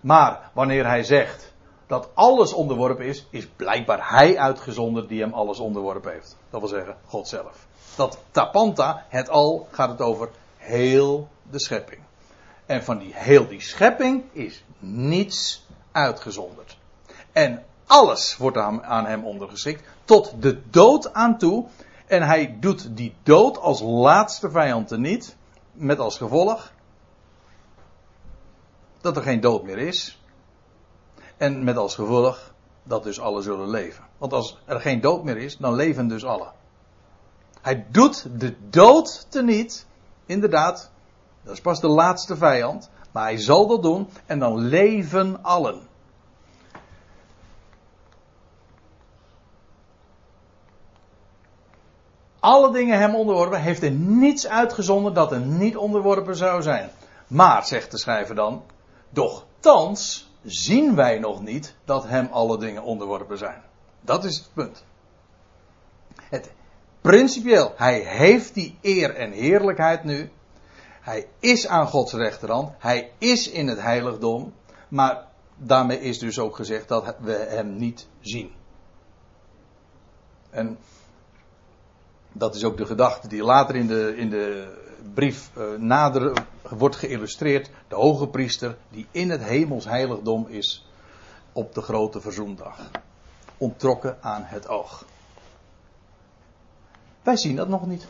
Maar 0.00 0.50
wanneer 0.52 0.86
hij 0.86 1.02
zegt 1.02 1.52
dat 1.86 2.08
alles 2.14 2.52
onderworpen 2.52 3.04
is, 3.04 3.26
is 3.30 3.46
blijkbaar 3.46 4.10
hij 4.10 4.38
uitgezonderd 4.38 5.08
die 5.08 5.20
hem 5.20 5.32
alles 5.32 5.58
onderworpen 5.58 6.12
heeft. 6.12 6.36
Dat 6.50 6.60
wil 6.60 6.68
zeggen, 6.68 6.96
God 7.06 7.28
zelf. 7.28 7.67
Dat 7.96 8.18
tapanta, 8.30 9.04
het 9.08 9.28
al, 9.28 9.68
gaat 9.70 9.88
het 9.88 10.00
over 10.00 10.30
heel 10.56 11.28
de 11.50 11.60
schepping. 11.60 12.00
En 12.66 12.84
van 12.84 12.98
die 12.98 13.12
heel 13.14 13.48
die 13.48 13.60
schepping 13.60 14.24
is 14.32 14.64
niets 14.78 15.66
uitgezonderd. 15.92 16.78
En 17.32 17.64
alles 17.86 18.36
wordt 18.36 18.56
aan 18.56 19.06
hem 19.06 19.24
ondergeschikt, 19.24 19.82
tot 20.04 20.42
de 20.42 20.70
dood 20.70 21.12
aan 21.12 21.38
toe. 21.38 21.66
En 22.06 22.22
hij 22.22 22.56
doet 22.60 22.96
die 22.96 23.14
dood 23.22 23.58
als 23.58 23.80
laatste 23.80 24.50
vijand 24.50 24.90
niet. 24.96 25.36
Met 25.72 25.98
als 25.98 26.16
gevolg 26.16 26.72
dat 29.00 29.16
er 29.16 29.22
geen 29.22 29.40
dood 29.40 29.62
meer 29.62 29.78
is. 29.78 30.22
En 31.36 31.64
met 31.64 31.76
als 31.76 31.94
gevolg 31.94 32.52
dat 32.82 33.02
dus 33.02 33.20
alle 33.20 33.42
zullen 33.42 33.68
leven. 33.68 34.04
Want 34.18 34.32
als 34.32 34.58
er 34.64 34.80
geen 34.80 35.00
dood 35.00 35.24
meer 35.24 35.36
is, 35.36 35.56
dan 35.56 35.74
leven 35.74 36.08
dus 36.08 36.24
alle. 36.24 36.50
Hij 37.62 37.86
doet 37.90 38.40
de 38.40 38.54
dood 38.70 39.26
teniet. 39.28 39.86
Inderdaad, 40.26 40.90
dat 41.42 41.52
is 41.52 41.60
pas 41.60 41.80
de 41.80 41.88
laatste 41.88 42.36
vijand. 42.36 42.90
Maar 43.12 43.22
hij 43.22 43.38
zal 43.38 43.66
dat 43.66 43.82
doen 43.82 44.08
en 44.26 44.38
dan 44.38 44.58
leven 44.58 45.42
allen. 45.42 45.88
alle 52.40 52.72
dingen 52.72 52.98
hem 52.98 53.14
onderworpen, 53.14 53.60
heeft 53.60 53.82
er 53.82 53.90
niets 53.90 54.46
uitgezonden 54.46 55.14
dat 55.14 55.32
er 55.32 55.40
niet 55.40 55.76
onderworpen 55.76 56.36
zou 56.36 56.62
zijn. 56.62 56.90
Maar, 57.26 57.66
zegt 57.66 57.90
de 57.90 57.98
schrijver 57.98 58.34
dan, 58.34 58.62
doch 59.10 59.44
thans 59.60 60.30
zien 60.44 60.94
wij 60.94 61.18
nog 61.18 61.42
niet 61.42 61.74
dat 61.84 62.04
hem 62.04 62.28
alle 62.32 62.58
dingen 62.58 62.82
onderworpen 62.82 63.38
zijn. 63.38 63.62
Dat 64.00 64.24
is 64.24 64.36
het 64.36 64.48
punt. 64.54 64.84
Het, 66.22 66.50
principieel, 67.00 67.72
hij 67.76 68.00
heeft 68.00 68.54
die 68.54 68.78
eer 68.82 69.14
en 69.14 69.32
heerlijkheid 69.32 70.04
nu. 70.04 70.30
Hij 71.00 71.26
is 71.38 71.66
aan 71.66 71.86
Gods 71.86 72.12
rechterhand. 72.12 72.72
Hij 72.78 73.12
is 73.18 73.50
in 73.50 73.68
het 73.68 73.80
heiligdom. 73.80 74.52
Maar 74.88 75.26
daarmee 75.56 76.00
is 76.00 76.18
dus 76.18 76.38
ook 76.38 76.56
gezegd 76.56 76.88
dat 76.88 77.14
we 77.20 77.32
hem 77.32 77.76
niet 77.76 78.06
zien. 78.20 78.50
En 80.50 80.78
dat 82.32 82.54
is 82.54 82.64
ook 82.64 82.76
de 82.76 82.86
gedachte 82.86 83.28
die 83.28 83.42
later 83.42 83.76
in 83.76 83.86
de, 83.86 84.16
in 84.16 84.30
de 84.30 84.76
brief 85.14 85.50
uh, 85.58 85.78
nader 85.78 86.44
wordt 86.68 86.96
geïllustreerd. 86.96 87.70
De 87.88 87.94
hoge 87.94 88.28
priester 88.28 88.76
die 88.88 89.06
in 89.10 89.30
het 89.30 89.44
hemels 89.44 89.84
heiligdom 89.84 90.46
is 90.48 90.86
op 91.52 91.74
de 91.74 91.80
grote 91.80 92.20
verzoendag. 92.20 92.90
Onttrokken 93.56 94.16
aan 94.20 94.42
het 94.44 94.68
oog. 94.68 95.04
Wij 97.28 97.36
zien 97.36 97.56
dat 97.56 97.68
nog 97.68 97.86
niet. 97.86 98.06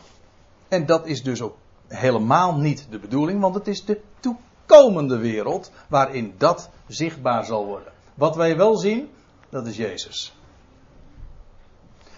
En 0.67 0.85
dat 0.85 1.05
is 1.05 1.23
dus 1.23 1.41
ook 1.41 1.57
helemaal 1.87 2.55
niet 2.55 2.87
de 2.89 2.99
bedoeling, 2.99 3.41
want 3.41 3.55
het 3.55 3.67
is 3.67 3.85
de 3.85 4.01
toekomende 4.19 5.17
wereld 5.17 5.71
waarin 5.87 6.35
dat 6.37 6.69
zichtbaar 6.87 7.45
zal 7.45 7.65
worden. 7.65 7.91
Wat 8.13 8.35
wij 8.35 8.57
wel 8.57 8.77
zien, 8.77 9.09
dat 9.49 9.67
is 9.67 9.77
Jezus. 9.77 10.35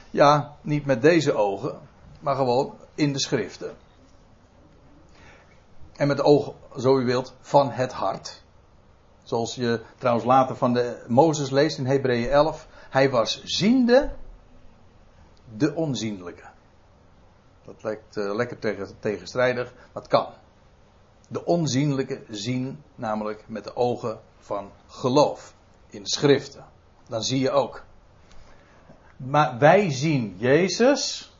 Ja, 0.09 0.55
niet 0.61 0.85
met 0.85 1.01
deze 1.01 1.33
ogen, 1.33 1.79
maar 2.19 2.35
gewoon 2.35 2.73
in 2.95 3.13
de 3.13 3.19
schriften. 3.19 3.75
En 5.95 6.07
met 6.07 6.17
de 6.17 6.23
ogen, 6.23 6.53
zo 6.77 6.99
u 6.99 7.05
wilt, 7.05 7.33
van 7.39 7.71
het 7.71 7.91
hart. 7.91 8.43
Zoals 9.23 9.55
je 9.55 9.81
trouwens 9.97 10.25
later 10.25 10.55
van 10.55 10.73
de 10.73 11.03
Mozes 11.07 11.49
leest 11.49 11.77
in 11.77 11.85
Hebreeën 11.85 12.29
11. 12.29 12.67
Hij 12.89 13.09
was 13.09 13.43
ziende 13.43 14.11
de 15.57 15.75
onzienlijke. 15.75 16.50
Dat 17.65 17.83
lijkt 17.83 18.17
uh, 18.17 18.35
lekker 18.35 18.59
tegen, 18.59 18.87
tegenstrijdig, 18.99 19.73
maar 19.73 20.01
het 20.01 20.07
kan. 20.07 20.27
De 21.27 21.45
onzienlijke 21.45 22.23
zien 22.29 22.83
namelijk 22.95 23.43
met 23.47 23.63
de 23.63 23.75
ogen 23.75 24.19
van 24.37 24.71
geloof 24.87 25.53
in 25.89 26.05
schriften. 26.05 26.65
Dan 27.07 27.21
zie 27.21 27.39
je 27.39 27.51
ook. 27.51 27.83
Maar 29.17 29.57
wij 29.57 29.91
zien 29.91 30.35
Jezus, 30.37 31.31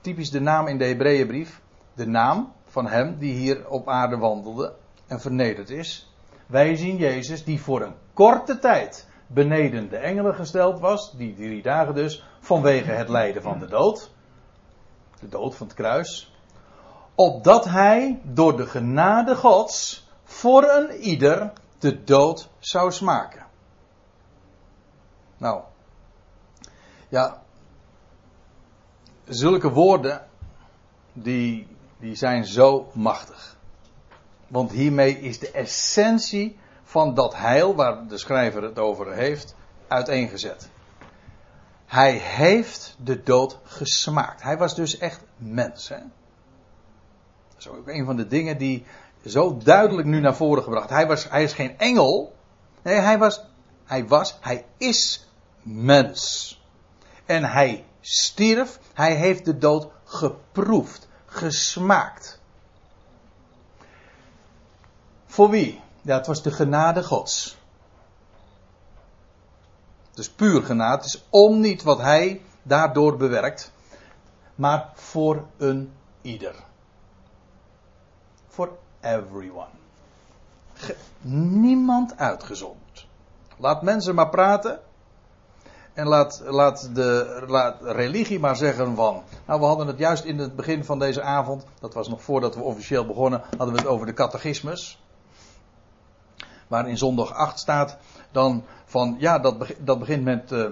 typisch 0.00 0.30
de 0.30 0.40
naam 0.40 0.66
in 0.66 0.78
de 0.78 0.84
Hebreeënbrief, 0.84 1.60
de 1.94 2.06
naam 2.06 2.52
van 2.64 2.86
hem 2.86 3.18
die 3.18 3.34
hier 3.34 3.68
op 3.68 3.88
aarde 3.88 4.16
wandelde 4.16 4.74
en 5.06 5.20
vernederd 5.20 5.70
is. 5.70 6.14
Wij 6.46 6.76
zien 6.76 6.96
Jezus 6.96 7.44
die 7.44 7.60
voor 7.60 7.82
een 7.82 7.94
korte 8.12 8.58
tijd 8.58 9.08
beneden 9.26 9.88
de 9.88 9.96
engelen 9.96 10.34
gesteld 10.34 10.80
was, 10.80 11.12
die 11.16 11.34
drie 11.34 11.62
dagen 11.62 11.94
dus, 11.94 12.24
vanwege 12.40 12.90
het 12.90 13.08
lijden 13.08 13.42
van 13.42 13.58
de 13.58 13.66
dood 13.66 14.13
de 15.24 15.30
dood 15.30 15.54
van 15.54 15.66
het 15.66 15.76
kruis, 15.76 16.34
opdat 17.14 17.64
hij 17.64 18.20
door 18.22 18.56
de 18.56 18.66
genade 18.66 19.36
Gods 19.36 20.08
voor 20.24 20.62
een 20.62 20.92
ieder 21.00 21.52
de 21.78 22.04
dood 22.04 22.48
zou 22.58 22.92
smaken. 22.92 23.46
Nou, 25.36 25.62
ja, 27.08 27.42
zulke 29.24 29.70
woorden, 29.70 30.26
die, 31.12 31.66
die 31.98 32.14
zijn 32.14 32.44
zo 32.44 32.90
machtig. 32.92 33.56
Want 34.48 34.70
hiermee 34.70 35.20
is 35.20 35.38
de 35.38 35.50
essentie 35.50 36.58
van 36.82 37.14
dat 37.14 37.36
heil, 37.36 37.74
waar 37.74 38.06
de 38.06 38.18
schrijver 38.18 38.62
het 38.62 38.78
over 38.78 39.12
heeft, 39.12 39.54
uiteengezet. 39.88 40.70
Hij 41.86 42.12
heeft 42.12 42.96
de 42.98 43.22
dood 43.22 43.58
gesmaakt. 43.62 44.42
Hij 44.42 44.58
was 44.58 44.74
dus 44.74 44.98
echt 44.98 45.20
mens. 45.36 45.88
Hè? 45.88 45.98
Dat 47.48 47.58
is 47.58 47.68
ook 47.68 47.88
een 47.88 48.04
van 48.04 48.16
de 48.16 48.26
dingen 48.26 48.58
die 48.58 48.84
zo 49.26 49.56
duidelijk 49.56 50.08
nu 50.08 50.20
naar 50.20 50.36
voren 50.36 50.62
gebracht. 50.62 50.90
Hij, 50.90 51.06
was, 51.06 51.30
hij 51.30 51.42
is 51.42 51.52
geen 51.52 51.78
engel. 51.78 52.36
Nee, 52.82 52.94
hij 52.94 53.18
was, 53.18 53.44
hij 53.84 54.06
was, 54.06 54.38
hij 54.40 54.64
is 54.76 55.28
mens. 55.62 56.62
En 57.24 57.44
hij 57.44 57.84
stierf. 58.00 58.78
Hij 58.94 59.14
heeft 59.14 59.44
de 59.44 59.58
dood 59.58 59.88
geproefd, 60.04 61.08
gesmaakt. 61.26 62.40
Voor 65.26 65.50
wie? 65.50 65.80
Ja, 66.02 66.16
het 66.16 66.26
was 66.26 66.42
de 66.42 66.50
genade 66.50 67.02
Gods. 67.02 67.56
Dus 70.14 70.30
puur 70.30 70.62
genade. 70.62 70.96
Het 70.96 71.04
is 71.04 71.24
om 71.30 71.60
niet 71.60 71.82
wat 71.82 71.98
hij 71.98 72.42
daardoor 72.62 73.16
bewerkt. 73.16 73.72
Maar 74.54 74.90
voor 74.94 75.44
een 75.56 75.92
ieder. 76.22 76.54
Voor 78.48 78.78
everyone. 79.00 79.68
niemand 81.60 82.16
uitgezonderd. 82.16 83.06
Laat 83.56 83.82
mensen 83.82 84.14
maar 84.14 84.28
praten. 84.28 84.80
En 85.92 86.06
laat, 86.06 86.42
laat 86.44 86.94
de 86.94 87.42
laat 87.46 87.82
religie 87.82 88.40
maar 88.40 88.56
zeggen 88.56 88.94
van. 88.96 89.22
Nou, 89.46 89.60
we 89.60 89.66
hadden 89.66 89.86
het 89.86 89.98
juist 89.98 90.24
in 90.24 90.38
het 90.38 90.56
begin 90.56 90.84
van 90.84 90.98
deze 90.98 91.22
avond. 91.22 91.64
Dat 91.80 91.94
was 91.94 92.08
nog 92.08 92.22
voordat 92.22 92.54
we 92.54 92.62
officieel 92.62 93.06
begonnen. 93.06 93.42
Hadden 93.56 93.74
we 93.74 93.80
het 93.80 93.90
over 93.90 94.06
de 94.06 94.12
catechismus. 94.12 95.02
Waar 96.68 96.88
in 96.88 96.98
zondag 96.98 97.32
8 97.32 97.58
staat 97.58 97.98
dan 98.34 98.64
van 98.84 99.16
ja, 99.18 99.38
dat, 99.38 99.66
dat 99.78 99.98
begint 99.98 100.24
met. 100.24 100.52
Uh, 100.52 100.66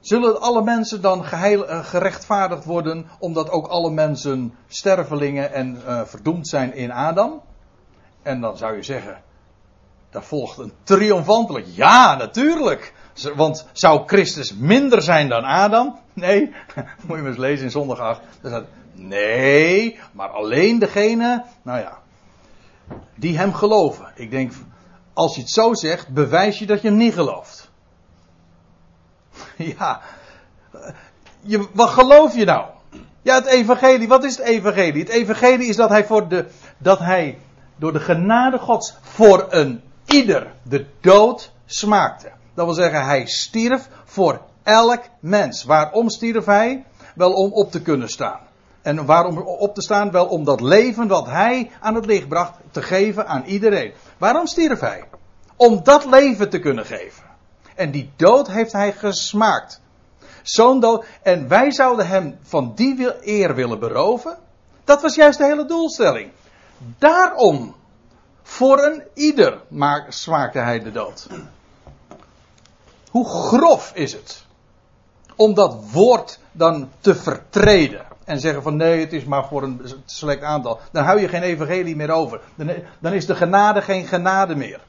zullen 0.00 0.40
alle 0.40 0.62
mensen 0.62 1.00
dan 1.00 1.24
uh, 1.24 1.84
gerechtvaardigd 1.84 2.64
worden 2.64 3.06
omdat 3.18 3.50
ook 3.50 3.66
alle 3.66 3.90
mensen 3.90 4.54
stervelingen 4.68 5.52
en 5.52 5.82
uh, 5.86 6.00
verdoemd 6.04 6.48
zijn 6.48 6.74
in 6.74 6.92
Adam? 6.92 7.40
En 8.22 8.40
dan 8.40 8.56
zou 8.56 8.76
je 8.76 8.82
zeggen, 8.82 9.22
daar 10.10 10.22
volgt 10.22 10.58
een 10.58 10.72
triomfantelijk 10.82 11.66
ja, 11.68 12.16
natuurlijk. 12.16 12.92
Want 13.34 13.66
zou 13.72 14.06
Christus 14.06 14.54
minder 14.54 15.02
zijn 15.02 15.28
dan 15.28 15.44
Adam? 15.44 15.98
Nee, 16.12 16.52
moet 17.06 17.16
je 17.16 17.22
maar 17.22 17.26
eens 17.26 17.36
lezen 17.36 17.64
in 17.64 17.70
zondag 17.70 17.98
8. 17.98 18.20
Staat, 18.38 18.64
nee, 18.92 19.98
maar 20.12 20.28
alleen 20.28 20.78
degene, 20.78 21.44
nou 21.62 21.80
ja, 21.80 21.98
die 23.14 23.38
hem 23.38 23.54
geloven. 23.54 24.12
Ik 24.14 24.30
denk, 24.30 24.52
als 25.12 25.34
je 25.34 25.40
het 25.40 25.50
zo 25.50 25.74
zegt, 25.74 26.08
bewijs 26.08 26.58
je 26.58 26.66
dat 26.66 26.82
je 26.82 26.88
hem 26.88 26.96
niet 26.96 27.14
gelooft. 27.14 27.70
ja. 29.76 30.00
Je, 31.40 31.68
wat 31.72 31.88
geloof 31.88 32.34
je 32.34 32.44
nou? 32.44 32.66
Ja, 33.22 33.34
het 33.34 33.46
evangelie. 33.46 34.08
Wat 34.08 34.24
is 34.24 34.36
het 34.36 34.46
evangelie? 34.46 35.00
Het 35.02 35.08
evangelie 35.08 35.68
is 35.68 35.76
dat 35.76 35.88
hij, 35.88 36.04
voor 36.04 36.28
de, 36.28 36.46
dat 36.78 36.98
hij 36.98 37.38
door 37.76 37.92
de 37.92 38.00
genade 38.00 38.58
gods 38.58 38.94
voor 39.00 39.46
een 39.48 39.82
ieder 40.04 40.52
de 40.62 40.86
dood 41.00 41.52
smaakte. 41.66 42.30
Dat 42.54 42.64
wil 42.64 42.74
zeggen, 42.74 43.04
hij 43.04 43.26
stierf 43.26 43.88
voor 44.04 44.40
elk 44.62 45.02
mens. 45.20 45.64
Waarom 45.64 46.10
stierf 46.10 46.44
hij? 46.44 46.84
Wel 47.14 47.32
om 47.32 47.52
op 47.52 47.70
te 47.70 47.82
kunnen 47.82 48.08
staan. 48.08 48.40
En 48.82 49.04
waarom 49.04 49.38
op 49.38 49.74
te 49.74 49.82
staan? 49.82 50.10
Wel 50.10 50.26
om 50.26 50.44
dat 50.44 50.60
leven 50.60 51.08
dat 51.08 51.26
hij 51.26 51.70
aan 51.80 51.94
het 51.94 52.06
licht 52.06 52.28
bracht 52.28 52.52
te 52.70 52.82
geven 52.82 53.26
aan 53.26 53.44
iedereen. 53.44 53.92
Waarom 54.18 54.46
stierf 54.46 54.80
hij? 54.80 55.04
Om 55.56 55.82
dat 55.82 56.04
leven 56.04 56.50
te 56.50 56.58
kunnen 56.58 56.86
geven. 56.86 57.24
En 57.74 57.90
die 57.90 58.10
dood 58.16 58.48
heeft 58.48 58.72
hij 58.72 58.92
gesmaakt. 58.92 59.80
Zo'n 60.42 60.80
dood. 60.80 61.04
En 61.22 61.48
wij 61.48 61.70
zouden 61.70 62.06
hem 62.06 62.38
van 62.42 62.72
die 62.74 63.26
eer 63.28 63.54
willen 63.54 63.78
beroven. 63.78 64.36
Dat 64.84 65.02
was 65.02 65.14
juist 65.14 65.38
de 65.38 65.44
hele 65.44 65.64
doelstelling. 65.64 66.30
Daarom, 66.98 67.74
voor 68.42 68.84
een 68.84 69.02
ieder, 69.14 69.60
smaakte 70.08 70.58
hij 70.58 70.80
de 70.80 70.92
dood. 70.92 71.26
Hoe 73.10 73.28
grof 73.28 73.90
is 73.94 74.12
het? 74.12 74.44
Om 75.36 75.54
dat 75.54 75.76
woord 75.90 76.38
dan 76.52 76.90
te 77.00 77.14
vertreden 77.14 78.11
en 78.24 78.40
zeggen 78.40 78.62
van 78.62 78.76
nee, 78.76 79.00
het 79.00 79.12
is 79.12 79.24
maar 79.24 79.46
voor 79.46 79.62
een 79.62 79.80
select 80.04 80.42
aantal. 80.42 80.80
Dan 80.92 81.04
hou 81.04 81.20
je 81.20 81.28
geen 81.28 81.42
evangelie 81.42 81.96
meer 81.96 82.10
over. 82.10 82.40
Dan 83.00 83.12
is 83.12 83.26
de 83.26 83.34
genade 83.34 83.82
geen 83.82 84.06
genade 84.06 84.54
meer. 84.54 84.80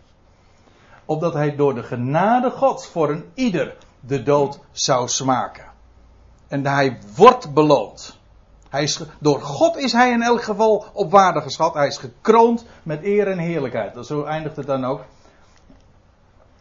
Opdat 1.06 1.34
hij 1.34 1.56
door 1.56 1.76
de 1.76 1.84
genade 1.84 2.50
Gods 2.50 2.88
voor 2.88 3.10
een 3.10 3.26
ieder 3.34 3.76
de 4.00 4.24
dood 4.24 4.60
zou 4.72 5.08
smaken. 5.08 5.66
En 6.48 6.66
hij 6.66 6.98
wordt 7.16 7.54
beloond. 7.54 8.20
Hij 8.70 8.84
is, 8.84 9.04
door 9.20 9.42
God 9.42 9.78
is 9.78 9.92
hij 9.92 10.12
in 10.12 10.22
elk 10.22 10.44
geval 10.44 10.86
op 10.94 11.12
waarde 11.12 11.42
geschat. 11.42 11.74
Hij 11.74 11.88
is 11.88 11.98
gekroond 11.98 12.66
met 12.84 13.04
eer 13.04 13.28
en 13.28 13.38
heerlijkheid. 13.38 14.06
Zo 14.06 14.24
eindigt 14.24 14.56
het 14.56 14.68
dan 14.68 14.86
ook. 14.86 15.02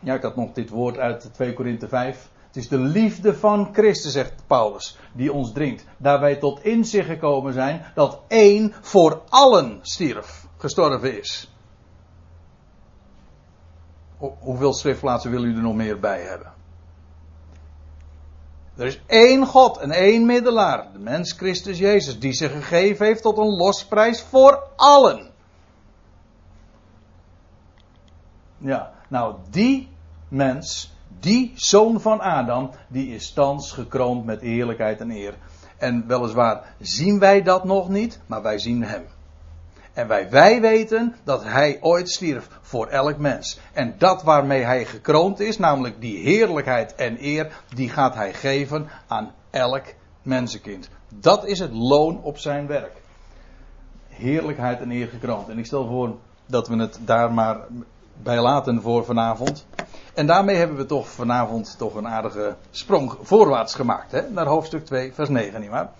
Ja, 0.01 0.15
ik 0.15 0.23
had 0.23 0.37
nog 0.37 0.53
dit 0.53 0.71
woord 0.71 0.99
uit 0.99 1.31
2 1.33 1.53
Korinthe 1.53 1.89
5. 1.89 2.31
Het 2.53 2.63
is 2.63 2.69
de 2.69 2.79
liefde 2.79 3.35
van 3.35 3.69
Christus, 3.73 4.13
zegt 4.13 4.47
Paulus, 4.47 4.99
die 5.13 5.33
ons 5.33 5.53
dringt. 5.53 5.85
Daar 5.97 6.21
wij 6.21 6.37
tot 6.37 6.65
inzicht 6.65 7.07
gekomen 7.07 7.53
zijn 7.53 7.85
dat 7.95 8.21
één 8.29 8.75
voor 8.81 9.23
allen 9.29 9.79
stierf, 9.83 10.47
gestorven 10.57 11.19
is. 11.19 11.51
hoeveel 14.19 14.73
schriftplaatsen 14.73 15.31
willen 15.31 15.49
u 15.49 15.57
er 15.57 15.63
nog 15.63 15.75
meer 15.75 16.01
bij 16.01 16.21
hebben? 16.21 16.53
Er 18.77 18.87
is 18.87 19.01
één 19.07 19.47
God 19.47 19.77
en 19.77 19.91
één 19.91 20.27
middelaar, 20.27 20.93
de 20.93 20.99
mens 20.99 21.33
Christus 21.33 21.79
Jezus, 21.79 22.19
die 22.19 22.33
zich 22.33 22.53
gegeven 22.53 23.07
heeft 23.07 23.23
tot 23.23 23.39
een 23.39 23.57
losprijs 23.57 24.23
voor 24.23 24.63
allen. 24.77 25.31
Ja, 28.59 28.93
nou 29.09 29.37
die 29.51 29.89
mens 30.29 30.92
Die 31.23 31.53
zoon 31.55 32.01
van 32.01 32.21
Adam, 32.21 32.71
die 32.89 33.15
is 33.15 33.33
thans 33.33 33.73
gekroond 33.73 34.25
met 34.25 34.41
heerlijkheid 34.41 35.01
en 35.01 35.11
eer. 35.11 35.35
En 35.79 36.07
weliswaar 36.07 36.75
zien 36.81 37.19
wij 37.19 37.43
dat 37.43 37.65
nog 37.65 37.89
niet, 37.89 38.21
maar 38.27 38.43
wij 38.43 38.59
zien 38.59 38.85
hem. 38.85 39.05
En 39.93 40.09
wij, 40.09 40.31
wij 40.31 40.61
weten 40.61 41.17
dat 41.25 41.45
hij 41.45 41.79
ooit 41.81 42.11
stierf 42.11 42.49
voor 42.61 42.87
elk 42.87 43.19
mens. 43.19 43.61
En 43.73 43.95
dat 43.99 44.23
waarmee 44.23 44.63
hij 44.63 44.85
gekroond 44.85 45.41
is, 45.41 45.59
namelijk 45.59 46.01
die 46.01 46.19
heerlijkheid 46.19 46.95
en 46.95 47.17
eer, 47.21 47.53
die 47.75 47.89
gaat 47.89 48.15
hij 48.15 48.35
geven 48.35 48.89
aan 49.07 49.31
elk 49.51 49.85
mensenkind. 50.23 50.89
Dat 51.09 51.47
is 51.47 51.59
het 51.59 51.73
loon 51.73 52.23
op 52.23 52.39
zijn 52.39 52.67
werk. 52.67 53.03
Heerlijkheid 54.09 54.81
en 54.81 54.91
eer 54.91 55.09
gekroond. 55.09 55.49
En 55.49 55.59
ik 55.59 55.67
stel 55.67 55.87
voor 55.87 56.17
dat 56.47 56.69
we 56.69 56.77
het 56.77 56.99
daar 57.05 57.33
maar 57.33 57.57
bij 58.23 58.41
laten 58.41 58.81
voor 58.83 59.05
vanavond. 59.05 59.67
En 60.15 60.27
daarmee 60.27 60.57
hebben 60.57 60.77
we 60.77 60.87
toch 60.87 61.09
vanavond 61.09 61.75
toch 61.79 61.95
een 61.95 62.09
aardige 62.09 62.55
sprong 62.71 63.17
voorwaarts 63.23 63.75
gemaakt. 63.75 64.13
Hè? 64.13 64.31
Naar 64.31 64.47
hoofdstuk 64.47 64.85
2, 64.85 65.13
vers 65.15 65.29
9, 65.29 65.61
nietwaar? 65.61 65.91